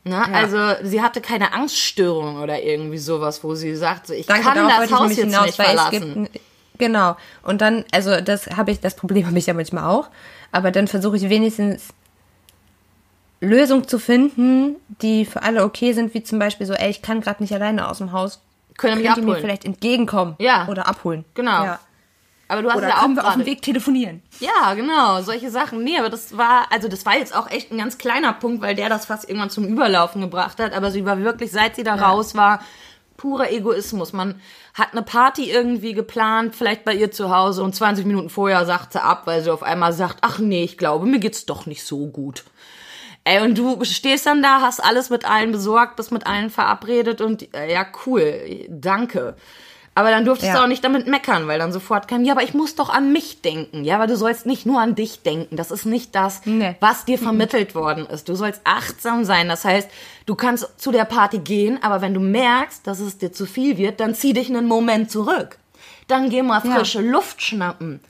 [0.05, 4.43] Na, Also sie hatte keine Angststörung oder irgendwie sowas, wo sie sagt, so, ich Danke,
[4.43, 6.25] kann das Haus jetzt hinaus, nicht weil es verlassen.
[6.25, 6.41] gibt,
[6.79, 7.17] genau.
[7.43, 10.09] Und dann, also das habe ich, das Problem habe ich ja manchmal auch,
[10.51, 11.89] aber dann versuche ich wenigstens
[13.41, 17.21] Lösungen zu finden, die für alle okay sind, wie zum Beispiel so, ey, ich kann
[17.21, 18.41] gerade nicht alleine aus dem Haus.
[18.79, 20.37] Können ihr mir vielleicht entgegenkommen?
[20.39, 20.69] Ja.
[20.69, 21.25] Oder abholen.
[21.35, 21.65] Genau.
[21.65, 21.81] Ja.
[22.53, 24.23] Aber du hast Oder ja können auch wir auf dem Weg telefonieren?
[24.39, 25.83] Ja, genau, solche Sachen.
[25.83, 28.75] Nee, aber das war, also das war jetzt auch echt ein ganz kleiner Punkt, weil
[28.75, 30.75] der das fast irgendwann zum Überlaufen gebracht hat.
[30.75, 32.61] Aber sie war wirklich, seit sie da raus war,
[33.16, 34.12] purer Egoismus.
[34.12, 34.40] Man
[34.75, 38.92] hat eine Party irgendwie geplant, vielleicht bei ihr zu Hause und 20 Minuten vorher sagt
[38.92, 41.85] sie ab, weil sie auf einmal sagt, ach nee, ich glaube, mir geht's doch nicht
[41.85, 42.44] so gut.
[43.25, 47.20] Ey, und du stehst dann da, hast alles mit allen besorgt, bist mit allen verabredet
[47.20, 49.37] und äh, ja, cool, danke.
[49.95, 50.59] Aber dann durftest Ja.
[50.59, 53.13] du auch nicht damit meckern, weil dann sofort kam, ja, aber ich muss doch an
[53.13, 53.85] mich denken.
[53.85, 55.57] Ja, aber du sollst nicht nur an dich denken.
[55.57, 56.77] Das ist nicht das, Nee.
[56.81, 58.29] was dir vermittelt worden ist.
[58.31, 59.49] Du sollst achtsam sein.
[59.49, 59.91] Das heißt,
[60.25, 63.77] du kannst zu der Party gehen, aber wenn du merkst, dass es dir zu viel
[63.77, 65.59] wird, dann zieh dich einen Moment zurück.
[66.09, 66.75] Dann geh mal Ja.
[66.77, 68.01] frische Luft schnappen.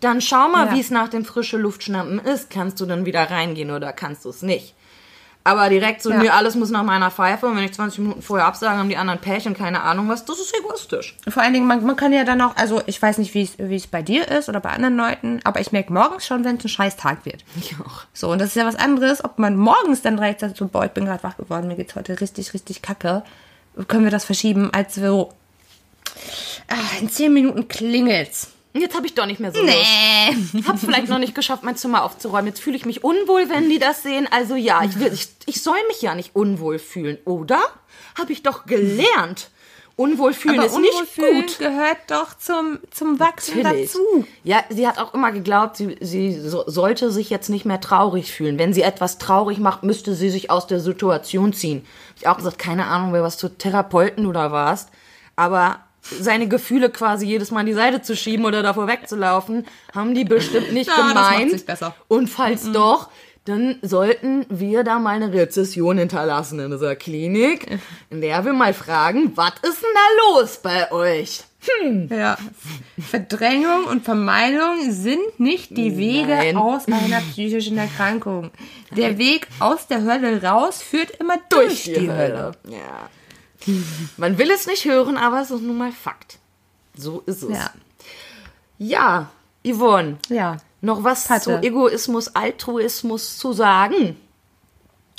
[0.00, 0.74] Dann schau mal, Ja.
[0.74, 2.50] wie es nach dem frische Luft schnappen ist.
[2.50, 4.74] Kannst du dann wieder reingehen oder kannst du es nicht?
[5.44, 6.18] Aber direkt so, Ja.
[6.18, 8.96] nee, alles muss nach meiner Pfeife und wenn ich 20 Minuten vorher absage, haben die
[8.96, 11.16] anderen Pärchen keine Ahnung was, das ist egoistisch.
[11.28, 13.86] Vor allen Dingen, man, man kann ja dann auch, also ich weiß nicht, wie es
[13.88, 16.68] bei dir ist oder bei anderen Leuten, aber ich merke morgens schon, wenn es ein
[16.68, 17.44] scheiß Tag wird.
[17.58, 18.04] Ich auch.
[18.12, 20.84] So, und das ist ja was anderes, ob man morgens dann direkt sagt, so, boah,
[20.84, 23.24] ich bin gerade wach geworden, mir geht's heute richtig, richtig kacke.
[23.88, 25.32] Können wir das verschieben, als so,
[26.68, 28.51] ah, in zehn Minuten klingelt's.
[28.74, 29.74] Jetzt habe ich doch nicht mehr so Lust.
[30.52, 30.62] Nee.
[30.66, 32.46] Hab's vielleicht noch nicht geschafft, mein Zimmer aufzuräumen.
[32.46, 34.26] Jetzt fühle ich mich unwohl, wenn die das sehen.
[34.30, 37.60] Also ja, ich, will, ich, ich soll mich ja nicht unwohl fühlen, oder?
[38.18, 39.50] Habe ich doch gelernt.
[39.94, 41.58] Unwohl fühlen Aber ist nicht Unwohlfühlen gut.
[41.58, 43.92] gehört doch zum, zum Wachsen Natürlich.
[43.92, 44.26] dazu.
[44.42, 48.32] Ja, sie hat auch immer geglaubt, sie, sie so, sollte sich jetzt nicht mehr traurig
[48.32, 48.58] fühlen.
[48.58, 51.84] Wenn sie etwas traurig macht, müsste sie sich aus der Situation ziehen.
[52.16, 54.88] Ich auch gesagt, keine Ahnung, wer was zu Therapeuten oder warst.
[55.36, 60.14] Aber seine Gefühle quasi jedes Mal an die Seite zu schieben oder davor wegzulaufen, haben
[60.14, 61.64] die bestimmt nicht Ja, macht gemeint.
[62.08, 63.08] Und falls doch,
[63.44, 67.66] dann sollten wir da mal eine Rezession hinterlassen in dieser Klinik,
[68.10, 71.44] in der wir mal fragen, was ist denn da los bei euch?
[72.10, 72.38] Ja.
[72.98, 76.56] Verdrängung und Vermeidung sind nicht die Wege Nein.
[76.56, 78.50] aus einer psychischen Erkrankung.
[78.96, 82.52] Der Weg aus der Hölle raus führt immer durch, die, Hölle.
[82.68, 83.08] Ja.
[84.16, 86.38] Man will es nicht hören, aber es ist nun mal Fakt.
[86.96, 87.50] So ist es.
[87.56, 87.70] Ja.
[88.78, 89.30] Ja,
[89.64, 90.56] Yvonne, Ja.
[90.80, 91.44] noch was Hatte.
[91.44, 94.16] zu Egoismus, Altruismus zu sagen?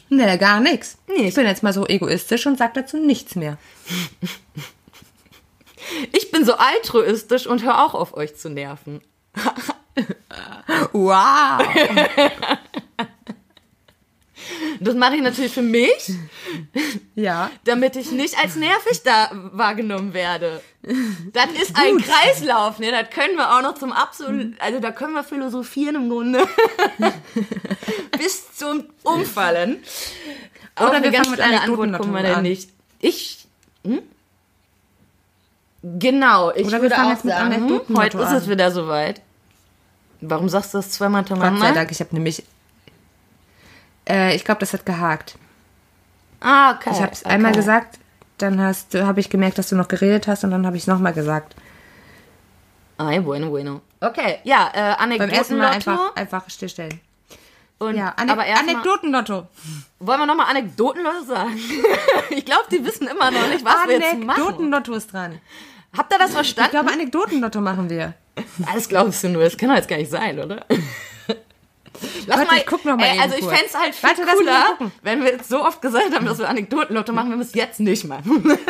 [0.10, 0.98] Ne, gar nichts.
[1.08, 1.30] Nee.
[1.30, 3.58] Ich bin jetzt mal so egoistisch und sag dazu nichts mehr.
[6.14, 9.02] Ich bin so altruistisch und hör auch auf, euch zu nerven.
[10.94, 11.62] Wow.
[14.80, 16.12] Das mache ich natürlich für mich,
[17.16, 17.50] Ja.
[17.66, 20.62] damit ich nicht als nervig da wahrgenommen werde.
[21.32, 22.92] Das ist ein Kreislauf, ne?
[22.92, 26.46] Das können wir auch noch zum absoluten, also da können wir philosophieren im Grunde.
[28.18, 29.82] Bis zum Umfallen.
[30.76, 32.44] Auf Oder eine wir fangen mit Anekdoten Antwort kommen wir an.
[32.44, 32.70] denn nicht.
[33.00, 33.46] Ich,
[33.86, 34.02] hm?
[35.84, 39.22] Genau, ich Oder wir würde fangen auch jetzt mit sagen, heute ist es wieder soweit.
[40.22, 41.72] Warum sagst du das zweimal Gott sei?
[41.74, 42.44] Dank, ich habe nämlich.
[44.08, 45.38] Äh, ich glaube, das hat gehakt.
[46.42, 46.90] Ah, okay.
[46.92, 47.34] Ich habe es okay.
[47.36, 48.00] einmal gesagt,
[48.38, 50.88] dann hast habe ich gemerkt, dass du noch geredet hast und dann habe ich es
[50.88, 51.56] nochmal gesagt.
[52.98, 53.82] Ay, bueno, bueno.
[54.02, 57.00] Okay, ja, äh, Beim Anekdoten ersten Mal einfach, einfach stillstellen.
[57.80, 59.48] Und, Ja, Anek aber Anekdotenlotto.
[60.00, 61.58] wollen wir nochmal Anekdotenleute sagen?
[62.30, 64.30] ich glaube, die wissen immer noch nicht, was wir jetzt machen.
[64.42, 65.40] Anekdotenlotto ist dran.
[65.98, 66.72] Habt ihr das Ich verstanden?
[66.72, 68.14] glaube, Anekdotenlotto machen wir.
[68.72, 70.66] Alles glaubst du nur, das kann doch jetzt gar nicht sein, oder?
[72.28, 73.58] Lass Warte, ich guck noch mal eben Also ich kurz.
[73.58, 76.50] fänd's halt viel Warte, mal cooler, wenn wir jetzt so oft gesagt haben, dass wir
[76.50, 78.58] Anekdotenlotto machen, wenn wir es jetzt nicht machen.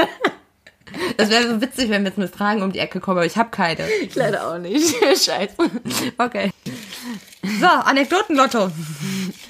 [1.18, 3.36] Das wäre so witzig, wenn wir jetzt mit Fragen um die Ecke kommen, aber ich
[3.36, 3.90] habe keine.
[3.90, 4.96] ich leider auch nicht.
[5.26, 5.56] Scheiße.
[6.20, 6.52] Okay.
[7.60, 8.70] So, Anekdotenlotto.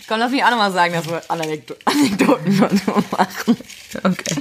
[0.07, 3.57] Komm, lass mich auch nochmal sagen, dass wir Anekdo Anekdotenlotto machen.
[4.03, 4.35] Okay.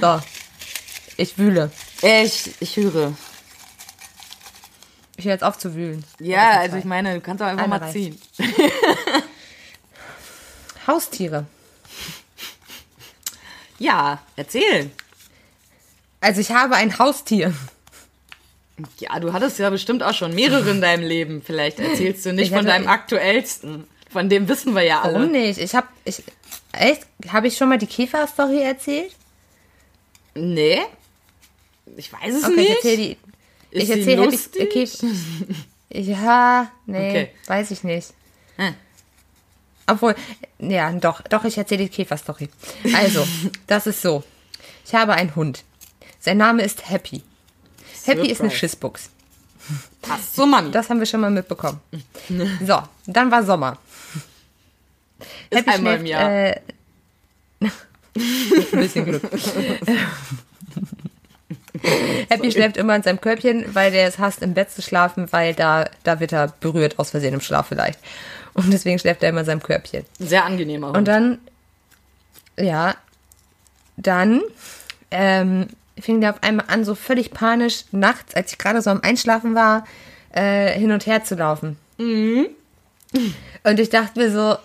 [0.00, 0.20] So.
[1.18, 1.70] Ich wühle.
[2.02, 3.12] Ich, ich höre.
[5.16, 6.04] Ich höre jetzt auf zu wühlen.
[6.18, 7.92] Ja, also ich meine, du kannst doch einfach Eine mal reicht.
[7.92, 8.18] ziehen.
[10.86, 11.46] Haustiere.
[13.78, 14.90] Ja, erzähl.
[16.20, 17.54] Also ich habe ein Haustier.
[18.98, 21.42] Ja, du hattest ja bestimmt auch schon mehrere in deinem Leben.
[21.44, 23.86] Vielleicht erzählst du nicht Ich von hatte- deinem aktuellsten.
[24.10, 25.14] Von dem wissen wir ja alle.
[25.14, 25.58] Warum nicht?
[25.58, 26.22] Ich habe ich
[26.72, 29.12] echt habe ich schon mal die Käfer-Story erzählt?
[30.34, 30.80] Nee.
[31.96, 32.68] Ich weiß es Okay, nicht.
[32.70, 33.16] ich erzähle die.
[33.74, 34.70] Ist ich sie erzähle ich lustig?
[34.70, 35.06] Käfer.
[35.90, 37.30] Ja, nee, Okay.
[37.46, 38.14] weiß ich nicht.
[38.56, 38.74] Hm.
[39.86, 40.14] Obwohl,
[40.58, 42.48] ja, doch, doch, ich erzähle die Käfer-Story.
[42.94, 43.26] Also,
[43.66, 44.24] das ist so.
[44.86, 45.64] Ich habe einen Hund.
[46.20, 47.22] Sein Name ist Happy.
[48.04, 48.56] Happy ist eine Surprise.
[48.58, 49.10] Schissbuchs.
[50.02, 50.72] Passt so, Mann.
[50.72, 51.80] Das haben wir schon mal mitbekommen.
[52.66, 53.78] So, dann war Sommer.
[55.50, 56.30] ist einmal im Jahr.
[56.30, 56.60] Äh,
[57.60, 57.70] ein
[58.72, 59.22] bisschen Glück.
[62.28, 65.54] Happy schläft immer in seinem Körbchen, weil der es hasst, im Bett zu schlafen, weil
[65.54, 67.98] da, da wird er berührt, aus Versehen im Schlaf vielleicht.
[68.54, 70.04] Und deswegen schläft er immer in seinem Körbchen.
[70.18, 70.96] Sehr angenehmer Hund.
[70.96, 71.38] Und dann,
[72.58, 72.94] ja,
[73.96, 74.40] dann
[75.10, 75.68] ähm,
[75.98, 79.54] fing der auf einmal an, so völlig panisch nachts, als ich gerade so am Einschlafen
[79.54, 79.84] war,
[80.32, 81.76] äh, hin und her zu laufen.
[83.64, 84.56] Und ich dachte mir so,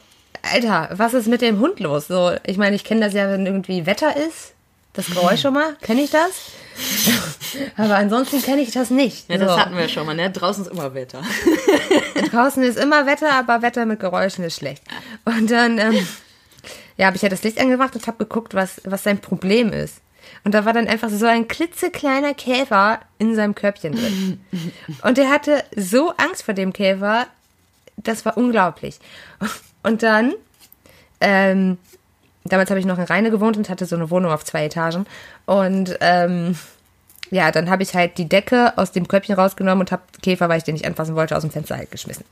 [0.53, 2.07] Alter, was ist mit dem Hund los?
[2.07, 4.53] So, ich meine, ich kenne das ja, wenn irgendwie Wetter ist.
[4.93, 6.31] Das Geräusch schon mal, kenne ich das?
[7.77, 9.29] Aber ansonsten kenne ich das nicht.
[9.29, 9.59] ja, das so.
[9.59, 10.31] hatten wir schon mal, ne?
[10.31, 11.21] Draußen ist immer Wetter.
[12.31, 14.83] Draußen ist immer Wetter, aber Wetter mit Geräuschen ist schlecht.
[15.25, 16.07] Und dann, ähm,
[16.97, 19.95] ja, habe ich ja das Licht angemacht und habe geguckt, was, was sein Problem ist.
[20.43, 24.41] Und da war dann einfach so ein klitzekleiner Käfer in seinem Körbchen drin.
[25.03, 27.27] Und er hatte so Angst vor dem Käfer,
[27.97, 28.99] das war unglaublich.
[29.83, 30.33] Und dann,
[31.19, 31.77] ähm,
[32.43, 35.05] damals habe ich noch in Rheine gewohnt und hatte so eine Wohnung auf zwei Etagen.
[35.45, 36.55] Und ähm,
[37.31, 40.57] ja, dann habe ich halt die Decke aus dem Körbchen rausgenommen und habe Käfer, weil
[40.57, 42.25] ich den nicht anfassen wollte, aus dem Fenster halt geschmissen.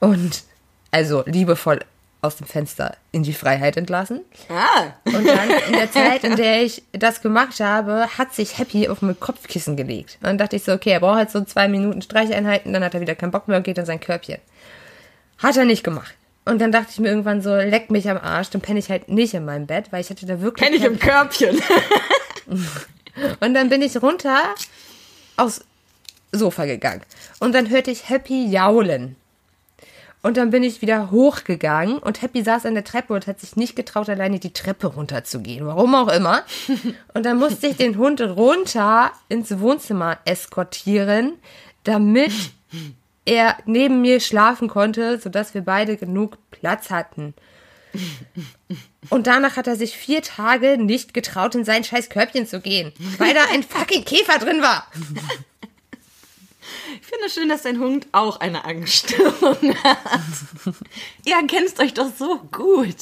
[0.00, 0.42] Und
[0.90, 1.80] also liebevoll
[2.22, 4.20] aus dem Fenster in die Freiheit entlassen.
[4.48, 4.92] Ah.
[5.04, 9.02] Und dann in der Zeit, in der ich das gemacht habe, hat sich Happy auf
[9.02, 10.18] mein Kopfkissen gelegt.
[10.20, 12.94] Und dann dachte ich so, okay, er braucht jetzt so zwei Minuten Streicheinheiten, dann hat
[12.94, 14.38] er wieder keinen Bock mehr und geht in sein Körbchen.
[15.38, 16.14] Hat er nicht gemacht.
[16.44, 19.08] Und dann dachte ich mir irgendwann so, leck mich am Arsch, dann penne ich halt
[19.08, 20.68] nicht in meinem Bett, weil ich hatte da wirklich.
[20.68, 21.56] Kenn ich im Körbchen.
[23.40, 24.40] und dann bin ich runter
[25.36, 25.64] aufs
[26.32, 27.02] Sofa gegangen.
[27.38, 29.16] Und dann hörte ich Happy jaulen.
[30.22, 33.56] Und dann bin ich wieder hochgegangen und Happy saß an der Treppe und hat sich
[33.56, 35.66] nicht getraut, alleine die Treppe runterzugehen.
[35.66, 36.42] Warum auch immer.
[37.14, 41.32] Und dann musste ich den Hund runter ins Wohnzimmer eskortieren,
[41.82, 42.32] damit
[43.24, 47.34] er neben mir schlafen konnte, sodass wir beide genug Platz hatten.
[49.10, 52.92] Und danach hat er sich vier Tage nicht getraut, in sein scheiß Körbchen zu gehen,
[53.18, 54.86] weil da ein fucking Käfer drin war.
[57.00, 59.98] Ich finde es schön, dass dein Hund auch eine Angststörung hat.
[61.26, 62.96] Ihr ergänzt euch doch so gut.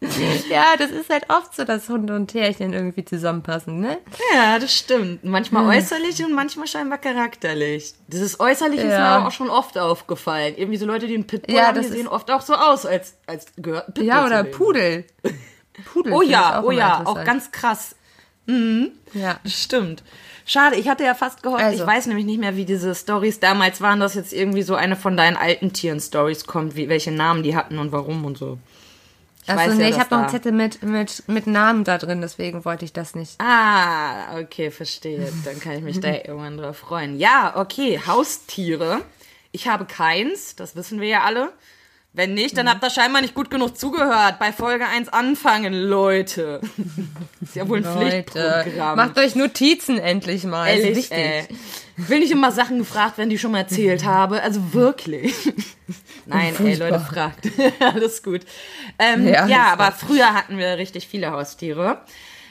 [0.48, 3.98] Ja, das ist halt oft so, dass Hunde und Tierchen irgendwie zusammenpassen, ne?
[4.34, 5.24] Ja, das stimmt.
[5.24, 7.94] Manchmal äußerlich und manchmal scheinbar charakterlich.
[8.06, 9.26] Dieses Äußerliche ist mir Ja.
[9.26, 10.54] auch schon oft aufgefallen.
[10.56, 12.86] Irgendwie so Leute, die einen Pitbull Ja, haben, das die sehen oft auch so aus,
[12.86, 14.44] als, als gehört Pitbull Ja, oder.
[14.44, 15.04] Pudel.
[15.92, 16.12] Pudel.
[16.12, 17.94] Oh ja, auch oh ja, auch ganz krass.
[18.46, 19.38] Ja.
[19.44, 20.02] Das stimmt.
[20.46, 21.82] Schade, ich hatte ja fast gehofft, Also.
[21.82, 24.96] ich weiß nämlich nicht mehr, wie diese Stories damals waren, dass jetzt irgendwie so eine
[24.96, 28.58] von deinen alten Tieren-Stories kommt, wie, welche Namen die hatten und warum und so.
[29.48, 32.20] Ich Achso, nee, ja, ich habe noch einen Zettel mit, mit, mit Namen da drin,
[32.20, 33.40] deswegen wollte ich das nicht.
[33.40, 35.32] Ah, okay, verstehe.
[35.44, 37.18] Dann kann ich mich da irgendwann drauf freuen.
[37.18, 39.00] Ja, okay, Haustiere.
[39.50, 41.50] Ich habe keins, das wissen wir ja alle.
[42.12, 44.38] Wenn nicht, dann habt ihr scheinbar nicht gut genug zugehört.
[44.38, 46.60] Bei Folge 1 anfangen, Leute.
[47.40, 48.96] Ist ja wohl ein Leute, Pflichtprogramm.
[48.96, 50.66] macht euch Notizen endlich mal.
[50.68, 51.18] ist Ehrlich, wichtig.
[51.18, 51.48] ey.
[51.98, 54.40] Will nicht immer Sachen gefragt werden, die ich schon mal erzählt habe.
[54.42, 55.34] Also wirklich.
[56.26, 56.74] Nein, ey.
[56.76, 57.48] Leute, fragt.
[57.80, 58.42] Alles gut.
[58.98, 62.02] Ähm, Ja, ja, aber früher hatten wir richtig viele Haustiere.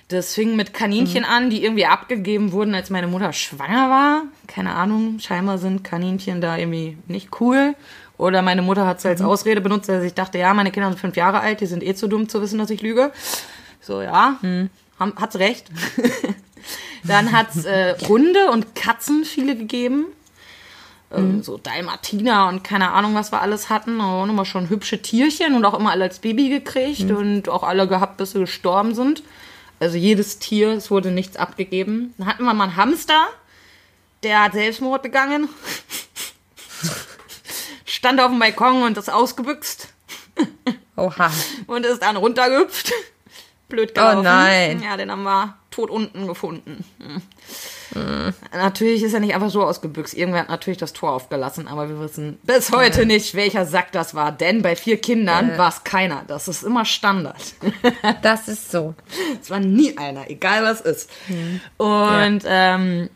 [0.09, 1.29] Das fing mit Kaninchen Mhm.
[1.29, 4.23] an, die irgendwie abgegeben wurden, als meine Mutter schwanger war.
[4.47, 7.75] Keine Ahnung, scheinbar sind Kaninchen da irgendwie nicht cool.
[8.17, 9.27] Oder meine Mutter hat es als Mhm.
[9.27, 11.93] Ausrede benutzt, dass ich dachte, ja, meine Kinder sind fünf Jahre alt, die sind eh
[11.93, 13.11] zu dumm zu wissen, dass ich lüge.
[13.81, 14.69] So, ja, Mhm.
[14.99, 15.67] hat's recht.
[17.07, 20.05] Dann hat's äh, Hunde und Katzen viele gegeben.
[21.11, 24.01] Ähm, So Dalmatiner und keine Ahnung, was wir alles hatten.
[24.01, 27.87] Auch immer schon hübsche Tierchen und auch immer alle als Baby gekriegt und auch alle
[27.87, 29.23] gehabt, bis sie gestorben sind.
[29.79, 32.13] Also jedes Tier, es wurde nichts abgegeben.
[32.17, 33.27] Dann hatten wir mal einen Hamster,
[34.23, 35.49] der hat Selbstmord begangen.
[37.85, 39.89] Stand auf dem Balkon und ist ausgebüxt
[40.95, 41.31] Oha.
[41.67, 42.91] und ist dann runtergehüpft.
[43.69, 44.19] Blöd gelaufen.
[44.19, 44.81] Oh nein.
[44.81, 46.83] Ja, den haben wir tot unten gefunden.
[47.93, 48.33] Hm.
[48.51, 50.15] Natürlich ist er nicht einfach so ausgebüxt.
[50.15, 54.15] Irgendwer hat natürlich das Tor aufgelassen, aber wir wissen bis heute nicht, welcher Sack das
[54.15, 54.31] war.
[54.31, 56.23] Denn bei vier Kindern war es keiner.
[56.27, 57.35] Das ist immer Standard.
[58.21, 58.95] Das ist so.
[59.39, 61.09] Es war nie einer, egal was ist.
[61.77, 63.09] Und ähm,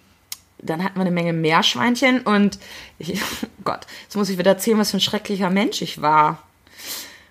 [0.60, 2.60] dann hatten wir eine Menge Meerschweinchen und
[3.00, 6.44] ich, oh Gott, jetzt muss ich wieder erzählen, was für ein schrecklicher Mensch ich war.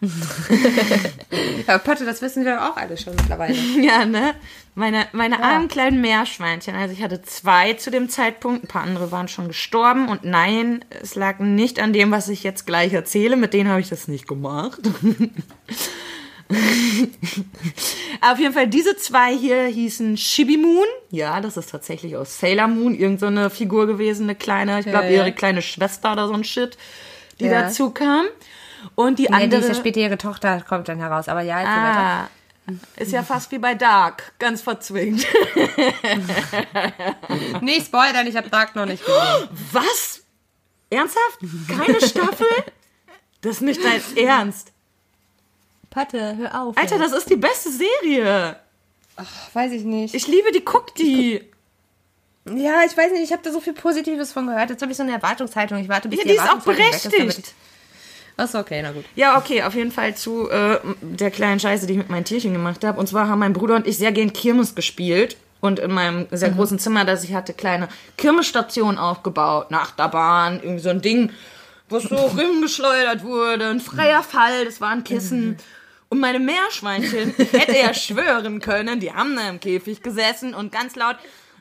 [1.67, 3.55] ja, Patte, das wissen wir auch alle schon mittlerweile.
[3.81, 4.35] Ja, ne?
[4.75, 5.43] Meine, meine ja.
[5.43, 6.75] armen kleinen Meerschweinchen.
[6.75, 8.65] Also ich hatte zwei zu dem Zeitpunkt.
[8.65, 10.09] Ein paar andere waren schon gestorben.
[10.09, 13.37] Und nein, es lag nicht an dem, was ich jetzt gleich erzähle.
[13.37, 14.81] Mit denen habe ich das nicht gemacht.
[18.21, 20.87] Auf jeden Fall, diese zwei hier hießen Shibi Moon.
[21.11, 25.07] Ja, das ist tatsächlich aus Sailor Moon irgendeine so Figur gewesen, eine kleine, ich glaube,
[25.07, 25.17] ja, ja.
[25.19, 26.77] ihre kleine Schwester oder so ein Shit,
[27.39, 28.27] die dazu kam.
[29.01, 29.63] Und die andere.
[29.63, 32.29] Ja, diese später ihre Tochter kommt dann heraus, aber ja, jetzt ah,
[32.97, 35.27] Ist ja fast wie bei Dark, ganz verzwingt.
[37.63, 39.49] nee, Spoiler, ich habe Dark noch nicht gesehen.
[39.73, 40.23] Was?
[40.91, 41.39] Ernsthaft?
[41.69, 42.47] Keine Staffel?
[43.41, 44.73] Das ist nicht dein Ernst.
[45.89, 46.77] Patte, hör auf.
[46.77, 48.57] Alter, das ist die beste Serie.
[49.17, 50.15] Ach, weiß ich nicht.
[50.15, 51.43] Ich liebe die, guck die.
[52.45, 54.69] Ja, ich weiß nicht, ich habe da so viel Positives von gehört.
[54.69, 55.79] Jetzt habe ich so eine Erwartungshaltung.
[55.79, 57.55] Ich warte, bis ja, die, die ist auch berechtigt.
[58.41, 59.05] Achso, okay, na gut.
[59.17, 62.55] Ja, okay, auf jeden Fall zu äh, der kleinen Scheiße, die ich mit meinen Tierchen
[62.55, 62.99] gemacht habe.
[62.99, 65.37] Und zwar haben mein Bruder und ich sehr gern Kirmes gespielt.
[65.61, 66.57] Und in meinem sehr mhm.
[66.57, 69.71] großen Zimmer, das ich hatte, kleine Kirmesstationen aufgebaut.
[69.71, 71.33] Nach der Bahn, irgendwie so ein Ding,
[71.91, 73.69] wo so rumgeschleudert wurde.
[73.69, 75.49] Ein freier Fall, das war ein Kissen.
[75.49, 75.57] Mhm.
[76.09, 80.73] Und meine Meerschweinchen, ich hätte ja schwören können, die haben da im Käfig gesessen und
[80.73, 81.17] ganz laut,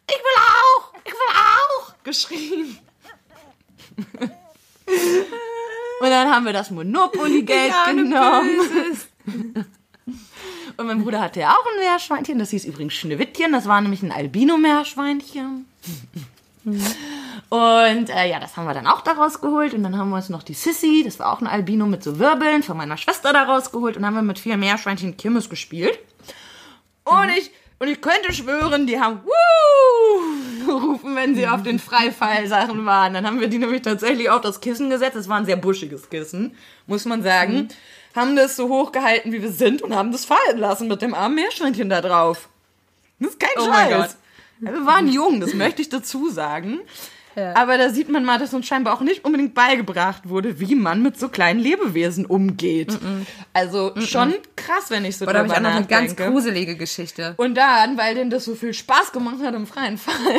[0.09, 2.77] ich will auch, ich will auch, geschrien.
[5.99, 8.59] Und dann haben wir das Monopoly-Geld ja, genommen.
[10.77, 14.01] Und mein Bruder hatte ja auch ein Meerschweinchen, das hieß übrigens Schneewittchen, das war nämlich
[14.01, 15.65] ein Albino-Meerschweinchen.
[17.49, 19.73] Und äh, ja, das haben wir dann auch daraus geholt.
[19.73, 22.17] Und dann haben wir uns noch die Sissy, das war auch ein Albino mit so
[22.19, 23.97] Wirbeln, von meiner Schwester daraus geholt.
[23.97, 25.99] Und dann haben wir mit vier Meerschweinchen Kirmes gespielt.
[27.03, 27.33] Und mhm.
[27.37, 30.48] ich und ich könnte schwören, die haben Wuh!
[30.69, 33.13] Gerufen, wenn sie auf den Freifall-Sachen waren.
[33.13, 35.15] Dann haben wir die nämlich tatsächlich auf das Kissen gesetzt.
[35.15, 36.55] Es war ein sehr buschiges Kissen,
[36.87, 37.53] muss man sagen.
[37.53, 37.67] Mhm.
[38.15, 41.35] Haben das so hochgehalten, wie wir sind und haben das fallen lassen mit dem armen
[41.35, 42.49] Meerschweinchen da drauf.
[43.19, 44.17] Das ist kein oh Scheiß.
[44.59, 46.79] Wir waren jung, das möchte ich dazu sagen.
[47.39, 47.55] Ja.
[47.55, 51.01] Aber da sieht man mal, dass uns scheinbar auch nicht unbedingt beigebracht wurde, wie man
[51.01, 52.91] mit so kleinen Lebewesen umgeht.
[52.91, 53.25] Mm -mm.
[53.53, 56.75] Also mm schon krass, wenn ich so Oder habe ich auch noch eine ganz gruselige
[56.75, 57.35] Geschichte.
[57.37, 60.13] Und dann, weil denn das so viel Spaß gemacht hat im freien Fall,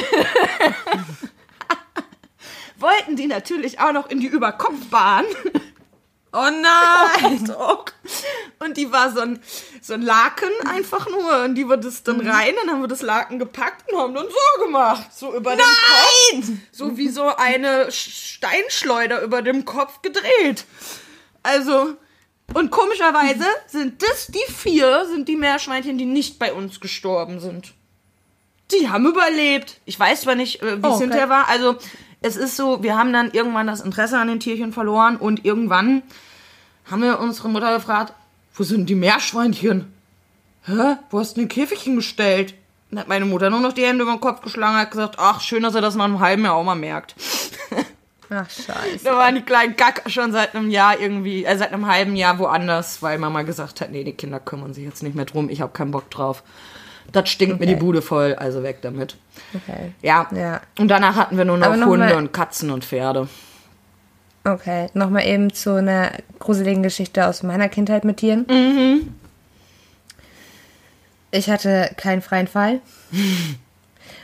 [2.78, 5.24] wollten die natürlich auch noch in die Überkopfbahn.
[6.32, 7.52] Oh nein!
[8.60, 9.40] Und die war so ein,
[9.80, 11.44] so ein Laken einfach nur.
[11.44, 12.28] Und die war das dann mhm.
[12.28, 15.12] rein, dann haben wir das Laken gepackt und haben dann so gemacht.
[15.12, 16.48] So über den Kopf.
[16.70, 20.66] So wie so eine Steinschleuder über dem Kopf gedreht.
[21.42, 21.94] Also,
[22.54, 27.72] und komischerweise sind das die vier, sind die Meerschweinchen, die nicht bei uns gestorben sind.
[28.72, 29.80] Die haben überlebt.
[29.84, 31.04] Ich weiß zwar nicht, äh, wie es oh, okay.
[31.04, 31.48] hinterher war.
[31.48, 31.76] Also,
[32.22, 36.02] es ist so, wir haben dann irgendwann das Interesse an den Tierchen verloren und irgendwann
[36.90, 38.12] haben wir unsere Mutter gefragt,
[38.54, 39.92] wo sind die Meerschweinchen?
[40.64, 40.96] Hä?
[41.10, 42.54] Wo hast du den Käfig hingestellt?
[42.90, 45.16] Dann hat meine Mutter nur noch die Hände über den Kopf geschlagen und hat gesagt,
[45.18, 47.14] ach, schön, dass er das nach einem halben Jahr auch mal merkt.
[48.32, 49.02] Ach, scheiße.
[49.02, 52.38] Da waren die kleinen Gack schon seit einem Jahr irgendwie, äh, seit einem halben Jahr
[52.38, 55.60] woanders, weil Mama gesagt hat, nee, die Kinder kümmern sich jetzt nicht mehr drum, ich
[55.60, 56.44] habe keinen Bock drauf.
[57.12, 57.66] Das stinkt okay.
[57.66, 59.16] mir die Bude voll, also weg damit.
[59.54, 59.92] Okay.
[60.02, 60.28] Ja.
[60.34, 60.60] ja.
[60.78, 63.28] Und danach hatten wir nur noch, noch Hunde und Katzen und Pferde.
[64.44, 68.46] Okay, nochmal eben zu einer gruseligen Geschichte aus meiner Kindheit mit Tieren.
[68.48, 69.14] Mhm.
[71.30, 72.80] Ich hatte keinen freien Fall.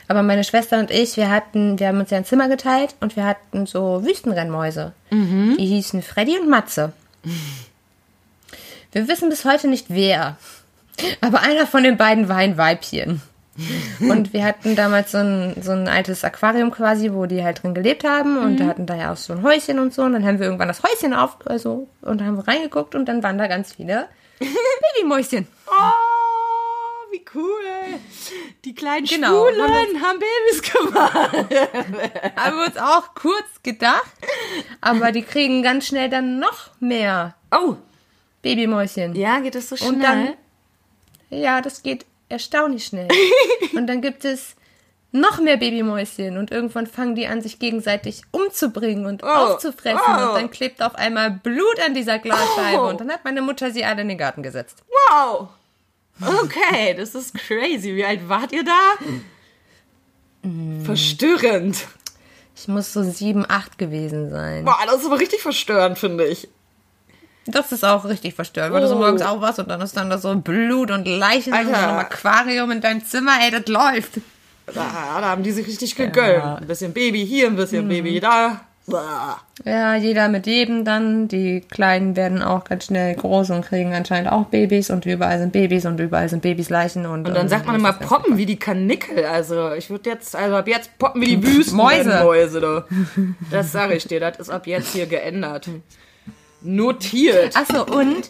[0.07, 3.15] Aber meine Schwester und ich, wir hatten, wir haben uns ja ein Zimmer geteilt und
[3.15, 4.93] wir hatten so Wüstenrennmäuse.
[5.11, 5.57] Mhm.
[5.59, 6.93] Die hießen Freddy und Matze.
[8.93, 10.37] Wir wissen bis heute nicht wer.
[11.21, 13.21] Aber einer von den beiden war ein Weibchen.
[13.99, 17.73] Und wir hatten damals so ein, so ein altes Aquarium quasi, wo die halt drin
[17.73, 18.37] gelebt haben.
[18.37, 18.57] Und mhm.
[18.57, 20.03] da hatten da ja auch so ein Häuschen und so.
[20.03, 23.05] Und dann haben wir irgendwann das Häuschen auf, also, und dann haben wir reingeguckt und
[23.05, 24.07] dann waren da ganz viele
[24.95, 25.47] Babymäuschen.
[25.65, 27.99] Oh, wie cool.
[28.63, 31.15] Die kleinen genau, Schwulen haben, haben Babys gemacht.
[32.35, 34.13] haben wir uns auch kurz gedacht.
[34.81, 37.33] Aber die kriegen ganz schnell dann noch mehr.
[37.51, 37.75] Oh.
[38.43, 39.15] Babymäuschen.
[39.15, 39.93] Ja, geht das so schnell?
[39.93, 40.33] Und dann,
[41.29, 43.07] ja, das geht erstaunlich schnell.
[43.75, 44.55] und dann gibt es
[45.11, 50.11] noch mehr Babymäuschen und irgendwann fangen die an, sich gegenseitig umzubringen und oh, aufzufressen oh.
[50.11, 52.89] und dann klebt auf einmal Blut an dieser Glasscheibe oh.
[52.89, 54.83] und dann hat meine Mutter sie alle in den Garten gesetzt.
[55.09, 55.49] Wow!
[56.19, 57.95] Okay, das ist crazy.
[57.95, 59.05] Wie alt wart ihr da?
[60.41, 60.83] Mm.
[60.83, 61.85] Verstörend.
[62.55, 64.65] Ich muss so sieben, acht gewesen sein.
[64.65, 66.49] Boah, das ist aber richtig verstörend, finde ich.
[67.47, 68.83] Das ist auch richtig verstört, weil oh.
[68.83, 68.99] du so oh.
[68.99, 71.69] morgens aufwachst und dann ist dann da so Blut und Leichen Alter.
[71.69, 74.19] in so einem Aquarium in deinem Zimmer, ey, das läuft.
[74.67, 76.43] Da, da haben die sich richtig gegönnt.
[76.43, 76.55] Ja.
[76.55, 77.89] Ein bisschen Baby hier, ein bisschen hm.
[77.89, 78.61] Baby da.
[78.89, 79.41] Bah.
[79.65, 81.27] Ja, jeder mit jedem dann.
[81.27, 85.51] Die Kleinen werden auch ganz schnell groß und kriegen anscheinend auch Babys und überall sind
[85.51, 87.05] Babys und überall sind Babys Leichen.
[87.05, 89.25] Und, Und dann sagt man immer poppen wie die Kanickel.
[89.25, 91.75] Also ich würde jetzt, also ab jetzt poppen wie die Wüsten.
[91.75, 92.23] Mäuse.
[92.23, 92.85] Mäuse da.
[93.51, 95.69] Das sage ich dir, das ist ab jetzt hier geändert.
[96.61, 97.55] Notiert.
[97.55, 98.29] Achso, und,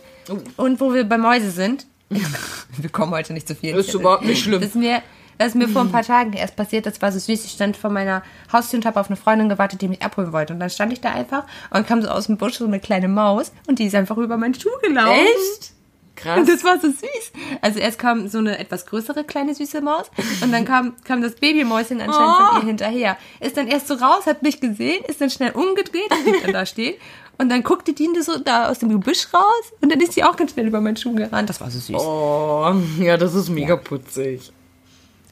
[0.57, 1.85] und wo wir bei Mäuse sind.
[2.09, 3.75] wir kommen heute nicht zu viel.
[3.75, 4.61] Ist überhaupt nicht schlimm.
[4.61, 5.01] Das ist mir,
[5.37, 6.85] das ist mir vor ein paar Tagen erst passiert.
[6.85, 7.45] Das war so süß.
[7.45, 10.53] Ich stand vor meiner Haustür und habe auf eine Freundin gewartet, die mich abholen wollte.
[10.53, 13.07] Und dann stand ich da einfach und kam so aus dem Busch so eine kleine
[13.07, 15.19] Maus und die ist einfach über meinen Schuh gelaufen.
[15.19, 15.71] Echt?
[16.15, 16.39] Krass.
[16.39, 17.31] Und das war so süß.
[17.61, 20.09] Also erst kam so eine etwas größere kleine süße Maus
[20.41, 22.53] und dann kam, kam das Babymäuschen anscheinend Oh.
[22.53, 23.17] von ihr hinterher.
[23.39, 26.53] Ist dann erst so raus, hat mich gesehen, ist dann schnell umgedreht und blieb dann
[26.53, 26.95] da stehen.
[27.37, 30.35] Und dann guckte die so da aus dem Gebüsch raus und dann ist sie auch
[30.35, 31.49] ganz schnell über meinen Schuh gerannt.
[31.49, 31.95] Das war so süß.
[32.01, 34.51] Oh, ja, das ist mega putzig.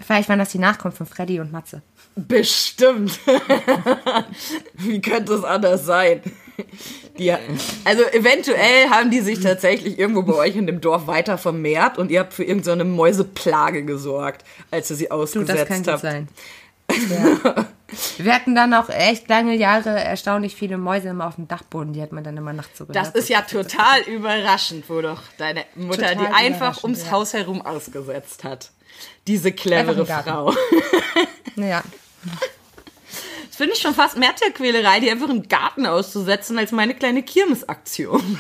[0.06, 1.82] Vielleicht waren das die Nachkommen von Freddy und Matze.
[2.16, 3.20] Bestimmt.
[4.74, 6.22] Wie könnte es anders sein?
[7.18, 7.32] Die,
[7.84, 12.12] also eventuell haben die sich tatsächlich irgendwo bei euch in dem Dorf weiter vermehrt und
[12.12, 16.02] ihr habt für irgendeine Mäuseplage gesorgt, als ihr sie Du, ausgesetzt das kann gut habt.
[16.02, 16.28] sein.
[17.10, 17.66] Ja.
[18.18, 21.94] Wir hatten dann auch echt lange Jahre erstaunlich viele Mäuse immer auf dem Dachboden.
[21.94, 23.16] Die hat man dann immer nachts so Das gehört.
[23.16, 27.12] ist ja total überraschend, wo doch deine Mutter Total die einfach ums ja.
[27.12, 28.72] Haus herum ausgesetzt hat.
[29.28, 30.06] Diese clevere.
[30.06, 30.54] Frau.
[31.58, 31.84] Ja.
[33.48, 37.24] Das finde ich schon fast mehr Tierquälerei, die einfach im Garten auszusetzen, als meine kleine
[37.24, 38.38] Kirmesaktion.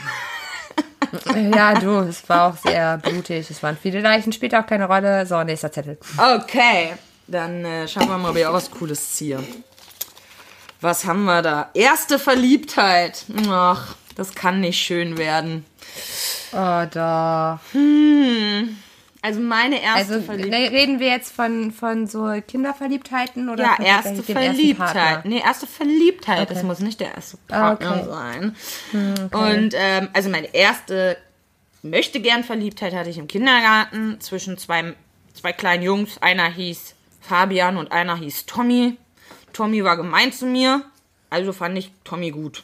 [1.33, 3.49] Ja, du, es war auch sehr blutig.
[3.49, 5.25] Es waren viele Leichen, spielt auch keine Rolle.
[5.25, 5.97] So, nächster Zettel.
[6.17, 6.93] Okay,
[7.27, 9.43] dann äh, schauen wir mal, ob ich auch was Cooles ziehe.
[10.81, 11.69] Was haben wir da?
[11.73, 13.25] Erste Verliebtheit.
[13.49, 15.65] Ach, das kann nicht schön werden.
[16.51, 17.59] Oh, doch.
[19.21, 20.71] Also meine erste Also Verliebtheit.
[20.71, 25.25] reden wir jetzt von, von so Kinderverliebtheiten oder Ja, erste Verliebtheit.
[25.25, 26.41] Nee, erste Verliebtheit.
[26.43, 26.53] Okay.
[26.53, 28.09] Das muss nicht der erste Ah, Partner okay.
[28.11, 28.55] sein.
[29.31, 31.17] Und ähm, also meine erste
[31.81, 34.93] möchte gern Verliebtheit hatte ich im Kindergarten zwischen zwei,
[35.33, 36.21] zwei kleinen Jungs.
[36.21, 36.93] Einer hieß
[37.27, 38.97] Fabian und einer hieß Tommy.
[39.53, 40.83] Tommy war gemein zu mir,
[41.29, 42.63] also fand ich Tommy gut.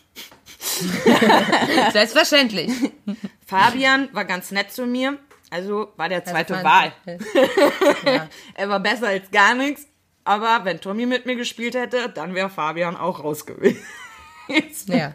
[1.92, 2.72] Selbstverständlich.
[3.46, 5.18] Fabian war ganz nett zu mir,
[5.50, 6.94] also war der zweite Also Wahl.
[8.06, 8.28] Ja.
[8.54, 9.88] Er war besser als gar nichts,
[10.24, 13.82] aber wenn Tommy mit mir gespielt hätte, dann wäre Fabian auch raus gewesen.
[14.88, 15.14] Ja.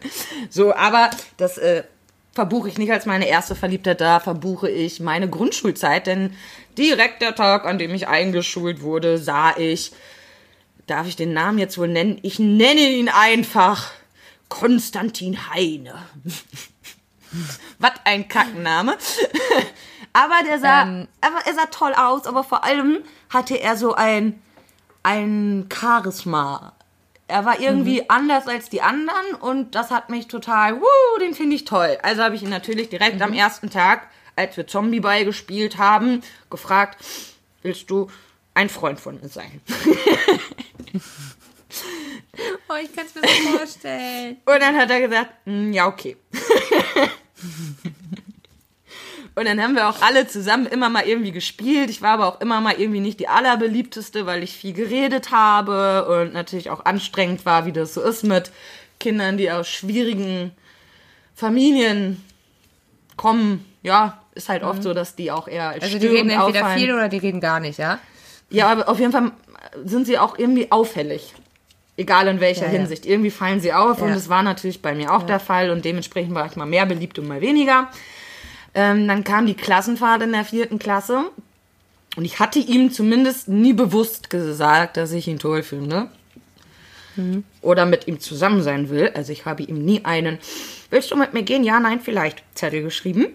[0.49, 1.85] So, aber das äh,
[2.37, 6.37] verbuche ich nicht als meine erste Verliebtheit, da verbuche ich meine Grundschulzeit, denn
[6.77, 9.93] direkt der Tag, an dem ich eingeschult wurde, sah ich,
[10.87, 12.19] darf ich den Namen jetzt wohl nennen?
[12.23, 13.91] Ich nenne ihn einfach
[14.51, 15.95] Konstantin Heine.
[17.79, 18.99] Was ein Kackenname.
[20.13, 21.09] aber der sah, Ähm.
[21.23, 22.99] aber er sah toll aus, aber vor allem
[23.31, 24.41] hatte er so ein,
[25.03, 26.76] ein Charisma.
[27.29, 31.57] Er war irgendwie anders als die anderen und das hat mich total, wuh, den finde
[31.57, 31.99] ich toll.
[32.03, 36.23] Also habe ich ihn natürlich direkt am ersten Tag, als wir Zombie Ball gespielt haben,
[36.51, 37.05] gefragt,
[37.63, 38.09] willst du
[38.55, 39.61] ein Freund von mir sein?
[42.69, 44.37] Oh, ich kann es mir so vorstellen.
[44.45, 46.17] Und dann hat er gesagt, "Mm, ja, okay.
[49.39, 51.91] Und dann haben wir auch alle zusammen immer mal irgendwie gespielt.
[51.91, 56.07] Ich war aber auch immer mal irgendwie nicht die allerbeliebteste, weil ich viel geredet habe
[56.23, 58.51] und natürlich auch anstrengend war, wie das so ist mit
[58.99, 60.53] Kindern, die aus schwierigen
[61.35, 62.25] Familien
[63.17, 63.65] kommen.
[63.83, 66.79] Ja, ist halt oft so, dass die auch eher als Also die reden entweder auffallen.
[66.79, 67.99] viel oder die reden gar nicht, ja?
[68.49, 69.33] Ja, aber auf jeden Fall
[69.85, 71.35] sind sie auch irgendwie auffällig.
[71.99, 72.79] Egal in welcher Ja, ja.
[72.79, 73.05] Hinsicht.
[73.07, 74.15] Irgendwie fallen sie auf und Ja.
[74.15, 77.19] das war natürlich bei mir auch der Fall und dementsprechend war ich mal mehr beliebt
[77.19, 77.89] und mal weniger.
[78.77, 81.25] Ähm, dann kam die Klassenfahrt in der vierten Klasse
[82.15, 86.09] und ich hatte ihm zumindest nie bewusst gesagt, dass ich ihn toll finde.
[87.17, 87.45] Mhm.
[87.63, 89.11] Oder mit ihm zusammen sein will.
[89.15, 90.39] Also ich habe ihm nie einen
[90.91, 91.65] Willst du mit mir gehen?
[91.65, 92.43] Ja, nein, vielleicht.
[92.55, 93.27] Zettel geschrieben.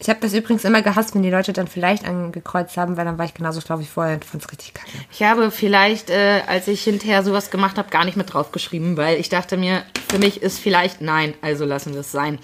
[0.00, 3.18] Ich habe das übrigens immer gehasst, wenn die Leute dann vielleicht angekreuzt haben, weil dann
[3.18, 4.90] war ich genauso schlau wie vorher und fand es richtig kacke.
[5.12, 9.18] Ich habe vielleicht, äh, als ich hinterher sowas gemacht habe, gar nicht mit draufgeschrieben, weil
[9.18, 12.38] ich dachte mir, für mich ist vielleicht nein, also lassen wir es sein.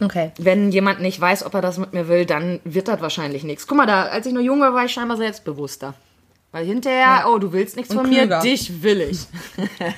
[0.00, 0.32] Okay.
[0.38, 3.66] Wenn jemand nicht weiß, ob er das mit mir will, dann wird das wahrscheinlich nichts.
[3.66, 5.94] Guck mal, da, als ich noch jung war, war ich scheinbar selbstbewusster.
[6.50, 7.26] Weil hinterher, Ja.
[7.28, 8.40] oh, du willst nichts Und von mir, klüger.
[8.40, 9.18] dich will ich.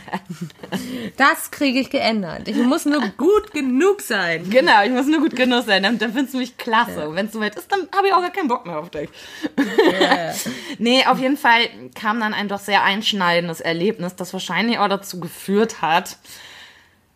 [1.16, 2.48] Das kriege ich geändert.
[2.48, 4.48] Ich muss nur gut genug sein.
[4.50, 7.08] Genau, ich muss nur gut genug sein, dann, dann findest du mich klasse.
[7.08, 9.08] Und wenn es soweit ist, dann habe ich auch gar keinen Bock mehr auf dich.
[10.78, 11.60] nee, auf jeden Fall
[11.94, 16.18] kam dann ein doch sehr einschneidendes Erlebnis, das wahrscheinlich auch dazu geführt hat,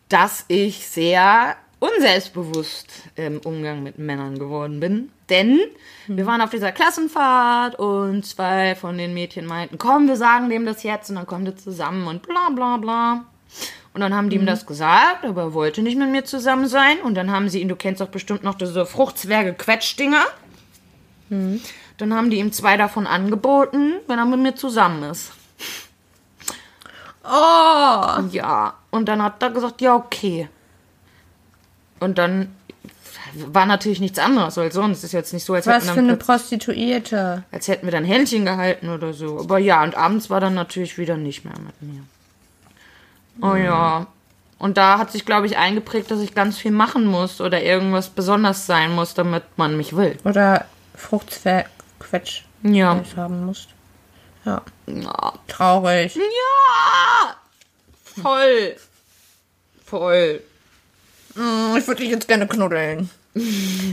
[0.09, 5.11] dass ich sehr unselbstbewusst im Umgang mit Männern geworden bin.
[5.29, 5.59] Denn
[6.07, 10.67] wir waren auf dieser Klassenfahrt und zwei von den Mädchen meinten, komm, wir sagen dem
[10.67, 13.25] das jetzt und dann kommen wir zusammen und bla bla bla.
[13.93, 17.01] Und dann haben die ihm das gesagt, aber er wollte nicht mit mir zusammen sein.
[17.01, 20.23] Und dann haben sie ihn, du kennst doch bestimmt noch diese Fruchtzwerge-Quetschdinger.
[21.97, 25.33] Dann haben die ihm zwei davon angeboten, wenn er mit mir zusammen ist.
[27.25, 28.23] Oh!
[28.31, 30.49] Ja, und dann hat er gesagt, ja, okay.
[32.01, 32.55] Und dann
[33.35, 35.05] war natürlich nichts anderes als sonst.
[35.05, 37.45] Ist jetzt nicht so, als Was hätten, für dann eine Prostituierte.
[37.53, 39.39] als hätten wir dann Händchen gehalten oder so.
[39.39, 42.03] Aber ja, und abends war dann natürlich wieder nicht mehr mit mir.
[43.43, 44.07] Oh ja.
[44.59, 48.11] Und da hat sich, glaube ich, eingeprägt, dass ich ganz viel machen muss oder irgendwas
[48.11, 50.19] besonders sein muss, damit man mich will.
[50.25, 53.01] Oder Fruchtzwergquetsch Ja.
[53.17, 53.69] haben musst.
[54.45, 54.63] Ja.
[54.87, 55.33] Ja.
[55.49, 56.15] Traurig.
[56.17, 57.37] Ja!
[58.23, 58.77] Voll.
[59.87, 60.43] Voll.
[61.41, 63.09] Mm, Ich würde dich jetzt gerne knuddeln.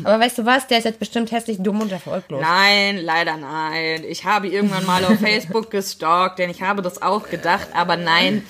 [0.03, 0.65] Aber weißt du was?
[0.67, 2.41] Der ist jetzt bestimmt hässlich, dumm und erfolglos.
[2.41, 4.03] Nein, leider nein.
[4.07, 8.43] Ich habe irgendwann mal auf Facebook gestalkt, denn ich habe das auch gedacht, aber nein.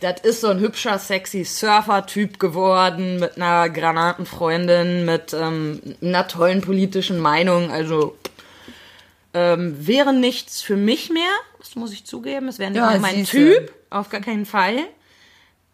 [0.00, 6.60] Das ist so ein hübscher, sexy Surfer-Typ geworden mit einer Granatenfreundin, mit ähm, einer tollen
[6.60, 7.70] politischen Meinung.
[7.70, 8.14] Also
[9.32, 11.22] ähm, wäre nichts für mich mehr,
[11.58, 12.48] das muss ich zugeben.
[12.48, 13.24] Es wäre nicht Ja, mehr mein.
[13.24, 14.76] Typ, auf gar keinen Fall.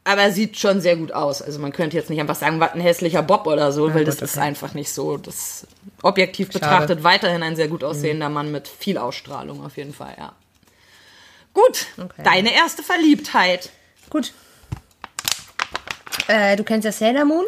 [0.05, 1.42] Aber er sieht schon sehr gut aus.
[1.42, 4.16] Also man könnte jetzt nicht einfach sagen, was ein hässlicher Bob oder so, weil das
[4.16, 4.46] gut, ist okay.
[4.46, 5.16] einfach nicht so.
[5.16, 5.66] Das
[6.03, 6.59] objektiv Schade.
[6.59, 10.32] betrachtet weiterhin ein sehr gut aussehender Mann mit viel Ausstrahlung auf jeden Fall, ja.
[11.55, 12.22] Gut, Okay.
[12.24, 13.70] deine erste Verliebtheit.
[14.11, 14.32] Gut.
[16.26, 17.44] Äh, du kennst ja Sailor Moon?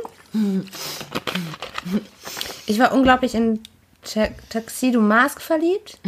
[2.67, 3.63] Ich war unglaublich in
[4.03, 5.99] Ta Tuxedo Mask verliebt.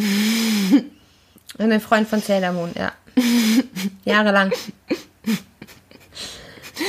[1.59, 2.93] In den Freund von Sailor Moon, ja.
[4.05, 4.53] Jahrelang.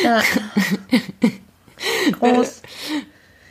[0.03, 0.21] Ja.
[2.19, 2.61] Groß,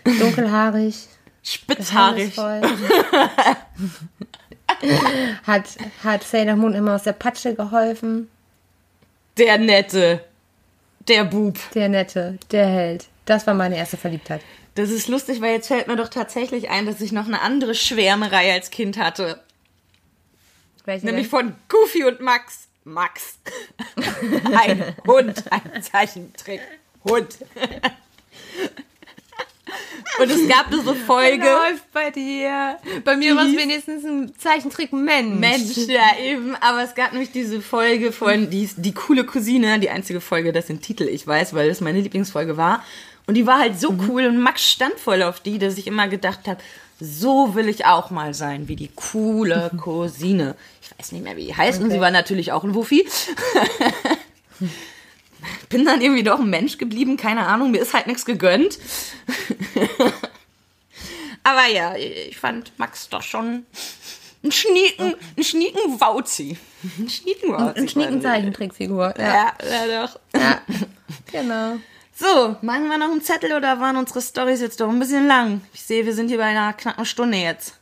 [0.05, 0.95] dunkelhaarig,
[1.43, 2.37] Spitzhaarig.
[5.47, 5.65] hat,
[6.03, 8.29] hat Sailor Moon immer aus der Patsche geholfen.
[9.39, 10.25] Der Nette.
[11.09, 11.59] Der Bub.
[11.75, 13.07] Der Nette, der Held.
[13.27, 14.43] Das war meine erste Verliebtheit.
[14.75, 17.75] Das ist lustig, weil jetzt fällt mir doch tatsächlich ein, dass ich noch eine andere
[17.75, 19.41] Schwärmerei als Kind hatte.
[20.85, 21.41] Welche Nämlich denn?
[21.41, 22.66] von Goofy und Max.
[22.87, 23.39] Max.
[24.45, 25.45] Ein Hund.
[25.51, 26.61] Ein Zeichentrick.
[27.05, 27.37] Hund.
[30.19, 31.45] Und es gab diese Folge.
[31.45, 32.79] läuft bei dir?
[33.05, 35.39] Bei mir war es wenigstens ein Zeichentrick Mensch.
[35.39, 39.91] Mensch, ja eben, aber es gab nämlich diese Folge von die, die coole Cousine, die
[39.91, 42.83] einzige Folge, dessen Titel ich weiß, weil das meine Lieblingsfolge war.
[43.27, 46.07] Und die war halt so cool und Max stand voll auf die, dass ich immer
[46.07, 46.61] gedacht habe,
[47.01, 50.57] so will ich auch mal sein, wie die coole Cousine.
[50.83, 53.07] Ich weiß nicht mehr, wie die heißt und sie war natürlich auch ein Wuffi.
[55.69, 58.79] Bin dann irgendwie doch ein Mensch geblieben, keine Ahnung, mir ist halt nichts gegönnt.
[61.43, 63.67] Aber ja, ich fand Max doch schon
[64.43, 66.57] ein Schnieken, ein Schnieken Wauzi.
[66.99, 67.81] Ein Schnieken Wauzi.
[67.81, 69.15] Ein schnieken Zeichentrickfigur.
[69.19, 69.25] Ja.
[69.25, 70.19] Ja, ja doch.
[70.35, 70.61] ja.
[71.31, 71.77] Genau.
[72.19, 75.61] So, machen wir noch einen Zettel oder waren unsere Stories jetzt doch ein bisschen lang?
[75.75, 77.75] Ich sehe, wir sind hier bei einer knappen Stunde jetzt.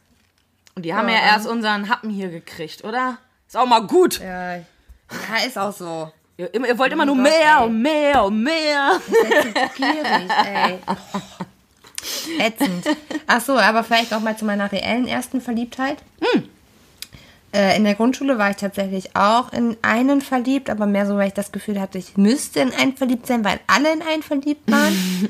[0.75, 3.19] Und die haben ja, Ja, erst unseren Happen hier gekriegt, oder?
[3.47, 4.19] Ist auch mal gut.
[4.19, 4.57] Ja.
[4.57, 4.65] ja,
[5.47, 6.11] ist auch so.
[6.37, 7.65] Ihr, ihr wollt immer nur Gott, mehr ey.
[7.67, 9.01] und mehr und mehr.
[9.77, 10.79] Gierig, ey.
[12.45, 12.87] Ätzend.
[13.29, 15.99] Ach so, aber vielleicht auch mal zu meiner reellen ersten Verliebtheit.
[17.55, 21.29] Äh, in der Grundschule war ich tatsächlich auch in einen verliebt, aber mehr so, weil
[21.29, 24.69] ich das Gefühl hatte, ich müsste in einen verliebt sein, weil alle in einen verliebt
[24.69, 24.93] waren.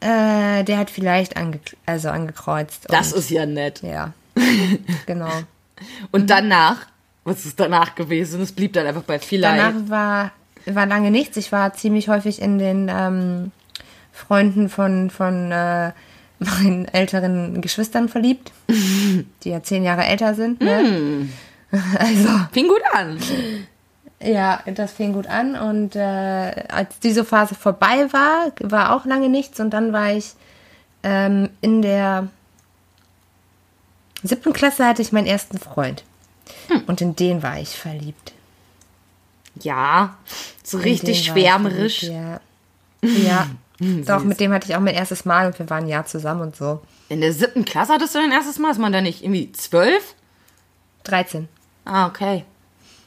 [0.00, 2.86] äh, der hat vielleicht ange also angekreuzt.
[2.88, 3.80] Das ist ja nett.
[3.82, 4.12] Ja.
[5.06, 5.30] genau.
[6.10, 6.86] Und danach,
[7.22, 8.40] was ist danach gewesen?
[8.40, 9.62] Es blieb dann einfach bei vielleicht.
[9.62, 10.32] Danach war,
[10.66, 11.36] war lange nichts.
[11.36, 13.52] Ich war ziemlich häufig in den ähm,
[14.12, 15.92] Freunden von, von äh,
[16.38, 20.60] meinen älteren Geschwistern verliebt, die ja zehn Jahre älter sind.
[20.60, 21.28] Ne?
[21.98, 23.18] Also, Fing gut an.
[24.22, 25.54] ja, das fing gut an.
[25.54, 29.60] Und äh, als diese Phase vorbei war, war auch lange nichts.
[29.60, 30.32] Und dann war ich
[31.02, 32.28] ähm, in der
[34.22, 36.04] siebten Klasse hatte ich meinen ersten Freund.
[36.86, 38.32] Und in den war ich verliebt.
[39.60, 40.16] Ja,
[40.64, 42.00] so In richtig schwärmerisch.
[42.00, 42.40] verliebt,
[43.02, 43.10] Ja.
[43.28, 43.46] ja.
[43.80, 46.40] Doch, mit dem hatte ich auch mein erstes Mal und wir waren ein Jahr zusammen
[46.40, 46.80] und so.
[47.08, 48.72] In der siebten Klasse hattest du dein erstes Mal?
[48.72, 50.14] Ist man da nicht irgendwie zwölf?
[51.04, 51.48] 13.
[51.84, 52.44] Ah, okay.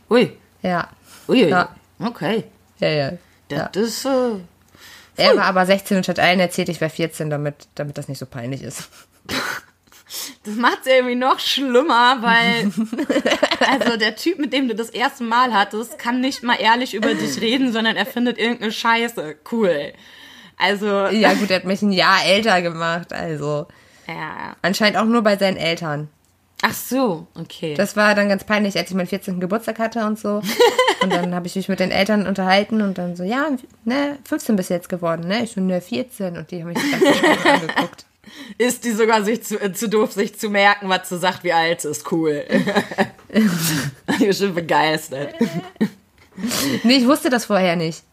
[0.09, 0.31] Ui.
[0.61, 0.89] Ja.
[1.27, 1.49] Ui, ui.
[1.49, 1.75] Ja.
[1.99, 2.45] Okay.
[2.79, 3.11] Ja, ja.
[3.49, 3.81] Das ja.
[3.81, 4.39] ist, äh,
[5.17, 8.17] Er war aber 16 und hat allen erzählt, ich wäre 14, damit, damit das nicht
[8.17, 8.89] so peinlich ist.
[10.43, 12.71] das macht es irgendwie noch schlimmer, weil,
[13.69, 17.13] also der Typ, mit dem du das erste Mal hattest, kann nicht mal ehrlich über
[17.13, 19.35] dich reden, sondern er findet irgendeine Scheiße.
[19.51, 19.93] Cool.
[20.61, 21.07] Also.
[21.07, 23.67] Ja, gut, er hat mich ein Jahr älter gemacht, also.
[24.07, 24.55] Ja.
[24.61, 26.09] Anscheinend auch nur bei seinen Eltern.
[26.63, 27.73] Ach so, okay.
[27.73, 29.39] Das war dann ganz peinlich, als ich meinen 14.
[29.39, 30.41] Geburtstag hatte und so.
[31.01, 33.47] Und dann habe ich mich mit den Eltern unterhalten und dann so, ja,
[33.85, 35.43] ne, 15 bist du jetzt geworden, ne?
[35.43, 36.37] Ich so, ne, 14.
[36.37, 38.05] Und die haben mich ganz angeguckt.
[38.59, 41.53] ist die sogar sich zu, äh, zu doof, sich zu merken, was sie sagt, wie
[41.53, 42.11] alt sie ist.
[42.11, 42.45] Cool.
[43.29, 45.33] ich bin schon begeistert.
[46.83, 48.03] Nee, ich wusste das vorher nicht.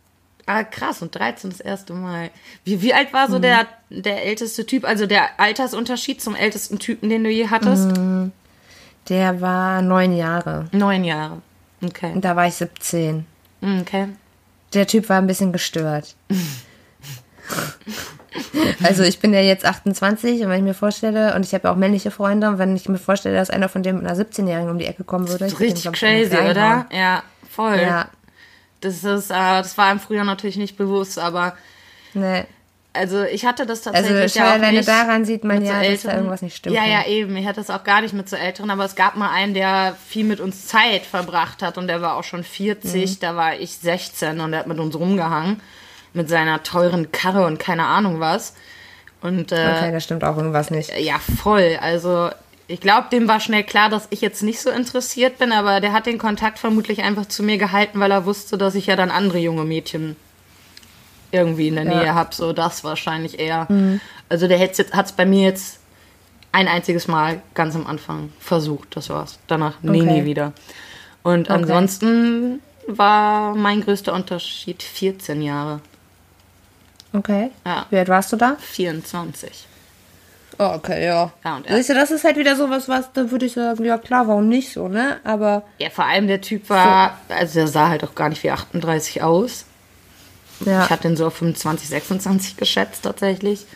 [0.49, 2.31] Ah, krass, und 13 das erste Mal.
[2.65, 7.11] Wie, wie alt war so der, der älteste Typ, also der Altersunterschied zum ältesten Typen,
[7.11, 7.91] den du je hattest?
[9.11, 10.65] Der war neun Jahre.
[10.73, 11.43] Neun Jahre.
[11.85, 12.13] Okay.
[12.15, 13.27] Und da war ich 17.
[13.83, 14.09] Okay.
[14.73, 16.17] Der Typ war ein bisschen gestört.
[18.83, 21.73] Also ich bin ja jetzt 28 und wenn ich mir vorstelle, und ich habe ja
[21.73, 24.71] auch männliche Freunde, und wenn ich mir vorstelle, dass einer von dem mit einer 17-Jährigen
[24.71, 26.87] um die Ecke kommen würde, ich richtig crazy, oder?
[26.91, 27.79] Ja, voll.
[27.79, 28.09] Ja,
[28.81, 31.57] Das ist, äh, das war im Frühjahr natürlich nicht bewusst, aber
[32.15, 32.47] ne.
[32.93, 35.67] also ich hatte das Also tatsächlich schon ja auch alleine nicht daran sieht man mit
[35.67, 36.75] so ja, dass da irgendwas nicht stimmt.
[36.77, 36.93] Ja, ne?
[36.93, 37.37] ja, eben.
[37.37, 39.97] Ich hatte das auch gar nicht mit so Älteren, aber es gab mal einen, der
[40.07, 43.21] viel mit uns Zeit verbracht hat und der war auch schon 40, Mhm.
[43.21, 45.61] da war ich 16 und der hat mit uns rumgehangen
[46.15, 48.55] mit seiner teuren Karre und keine Ahnung was.
[49.21, 50.97] Und äh, Okay, da stimmt auch irgendwas nicht.
[50.99, 51.79] ja, voll.
[51.81, 52.31] Also
[52.69, 55.93] ich glaube, dem war schnell klar, dass ich jetzt nicht so interessiert bin, aber der
[55.93, 59.11] hat den Kontakt vermutlich einfach zu mir gehalten, weil er wusste, dass ich ja dann
[59.11, 60.17] andere junge Mädchen
[61.33, 61.91] irgendwie in der Ja.
[61.95, 61.99] Mhm.
[62.01, 62.35] Nähe habe.
[62.35, 63.67] So das wahrscheinlich eher.
[64.29, 65.81] Also der hat es bei mir jetzt
[66.53, 68.97] ein einziges Mal ganz am Anfang versucht.
[68.97, 69.39] Das war's.
[69.47, 70.13] Danach nie, Okay.
[70.21, 70.53] nie wieder.
[71.23, 75.81] Und ansonsten war mein größter Unterschied 14 Jahre.
[77.13, 77.51] Okay.
[77.67, 77.87] Ja.
[77.91, 78.57] Wie alt warst du da?
[78.61, 79.67] 24.
[80.59, 81.31] Oh, okay, ja.
[81.45, 84.27] Er- Siehst du, das ist halt wieder sowas, was, da würde ich sagen, ja klar,
[84.27, 85.19] warum nicht so, ne?
[85.25, 88.51] Aber, Ja, vor allem der Typ war, also der sah halt auch gar nicht wie
[88.51, 89.65] 38 aus.
[90.67, 90.85] ja.
[90.85, 93.67] Ich hatte ihn so auf 25, 26 geschätzt tatsächlich.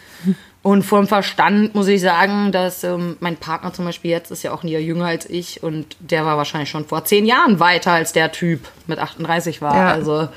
[0.64, 4.52] Und vom Verstand muss ich sagen, dass ähm, mein Partner zum Beispiel jetzt ist ja
[4.52, 8.12] auch nie jünger als ich und der war wahrscheinlich schon vor zehn Jahren weiter als
[8.12, 9.74] der Typ mit 38 war.
[9.74, 9.88] Ja.
[9.92, 10.28] Also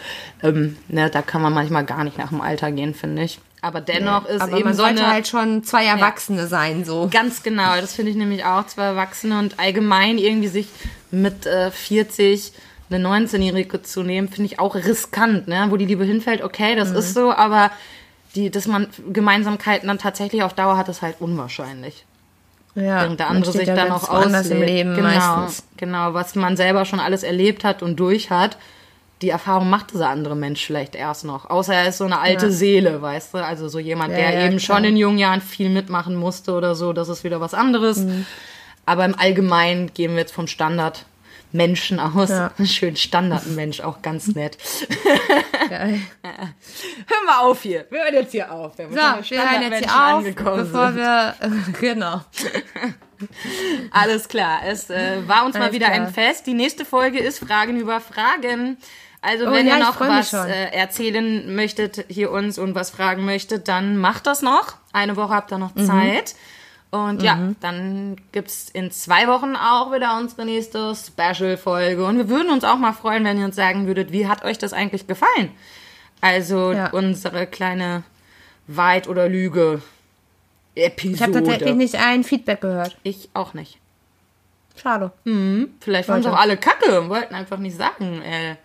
[0.42, 3.40] ähm, ne, da kann man manchmal gar nicht nach dem Alter gehen, finde ich.
[3.66, 7.10] Aber dennoch ist aber eben man so sollte eine halt schon zwei Erwachsene sein, so.
[7.12, 10.68] Ganz genau, das finde ich nämlich auch, zwei Erwachsene und allgemein irgendwie sich
[11.10, 12.52] mit äh, 40
[12.92, 15.66] eine 19-Jährige zu nehmen, finde ich auch riskant, ne?
[15.70, 17.72] Wo die Liebe hinfällt, okay, das ist so, aber
[18.36, 22.06] die, dass man Gemeinsamkeiten dann tatsächlich auf Dauer hat, ist halt unwahrscheinlich.
[22.76, 24.52] Ja, Während der andere sich ja dann auch auslebt.
[24.52, 25.64] im Leben genau, meistens.
[25.78, 28.58] genau, was man selber schon alles erlebt hat und durch hat,
[29.22, 31.50] die Erfahrung macht dieser andere Mensch vielleicht erst noch.
[31.50, 32.52] Außer er ist so eine alte Ja.
[32.52, 33.38] Seele, weißt du?
[33.46, 34.78] Also so jemand, Ja, der ja, eben klar.
[34.78, 38.00] schon in jungen Jahren viel mitmachen musste oder so, das ist wieder was anderes.
[38.00, 38.26] Mhm.
[38.86, 41.06] Aber im Allgemeinen gehen wir jetzt vom Standard
[41.54, 42.30] Menschen aus.
[42.30, 42.52] Ja.
[42.66, 44.58] Schön Standardmensch, auch ganz nett.
[45.70, 46.02] Geil.
[46.24, 47.86] Hören wir auf hier.
[47.90, 48.78] Wir hören jetzt hier auf.
[48.78, 50.98] Wir So, wir hören jetzt hier auf, bevor sind.
[50.98, 51.36] wir,
[51.80, 52.22] genau.
[53.92, 54.60] Alles klar.
[54.66, 56.08] Es äh, war uns mal Alles wieder klar.
[56.08, 56.46] ein Fest.
[56.48, 58.78] Die nächste Folge ist Fragen über Fragen.
[59.26, 63.26] Also Oh wenn ja, ihr noch was äh, erzählen möchtet hier uns und was fragen
[63.26, 64.76] möchtet, dann macht das noch.
[64.94, 65.86] Eine Woche habt ihr noch Mhm.
[65.86, 66.36] Zeit.
[66.92, 72.06] Und ja, dann gibt's in zwei Wochen auch wieder unsere nächste Special-Folge.
[72.06, 74.58] Und wir würden uns auch mal freuen, wenn ihr uns sagen würdet, wie hat euch
[74.58, 75.52] das eigentlich gefallen?
[76.22, 76.90] Also Ja.
[76.92, 78.04] unsere kleine
[78.68, 79.82] Wahrheit oder Lüge
[80.76, 81.16] Episode.
[81.16, 82.96] Ich habe tatsächlich nicht ein Feedback gehört.
[83.04, 83.78] Ich auch nicht.
[84.82, 85.12] Schade.
[85.82, 88.22] Vielleicht waren es auch alle kacke und wollten einfach nicht sagen.
[88.22, 88.56] Äh,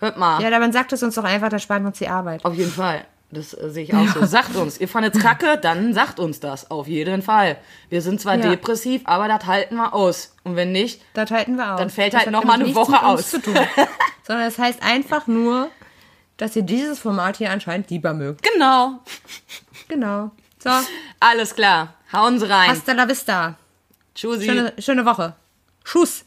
[0.00, 2.44] hört mal, Ja, dann sagt es uns doch einfach, da sparen wir uns die Arbeit.
[2.44, 3.04] auf jeden Fall.
[3.32, 4.26] Das äh, sehe ich auch so.
[4.26, 6.68] Sagt uns, ihr fandet's kacke, dann sagt uns das.
[6.70, 7.58] Auf jeden Fall.
[7.88, 8.50] Wir sind zwar Ja.
[8.50, 10.34] depressiv, aber das halten wir aus.
[10.42, 11.78] Und wenn nicht, Das halten wir aus.
[11.78, 13.30] Dann fällt Das halt hat noch mal nämlich eine Woche mit uns aus.
[13.30, 13.54] Zu tun.
[14.26, 15.70] Sondern es heißt einfach nur,
[16.38, 18.42] dass ihr dieses Format hier anscheinend lieber mögt.
[18.42, 18.98] genau.
[19.86, 20.30] Genau.
[20.62, 20.70] So,
[21.20, 21.94] Alles klar.
[22.12, 22.70] Hauen Sie rein.
[22.70, 23.54] hasta la vista.
[24.14, 24.44] Tschüssi.
[24.46, 25.34] Schöne, schöne Woche.
[25.84, 26.24] Schuss.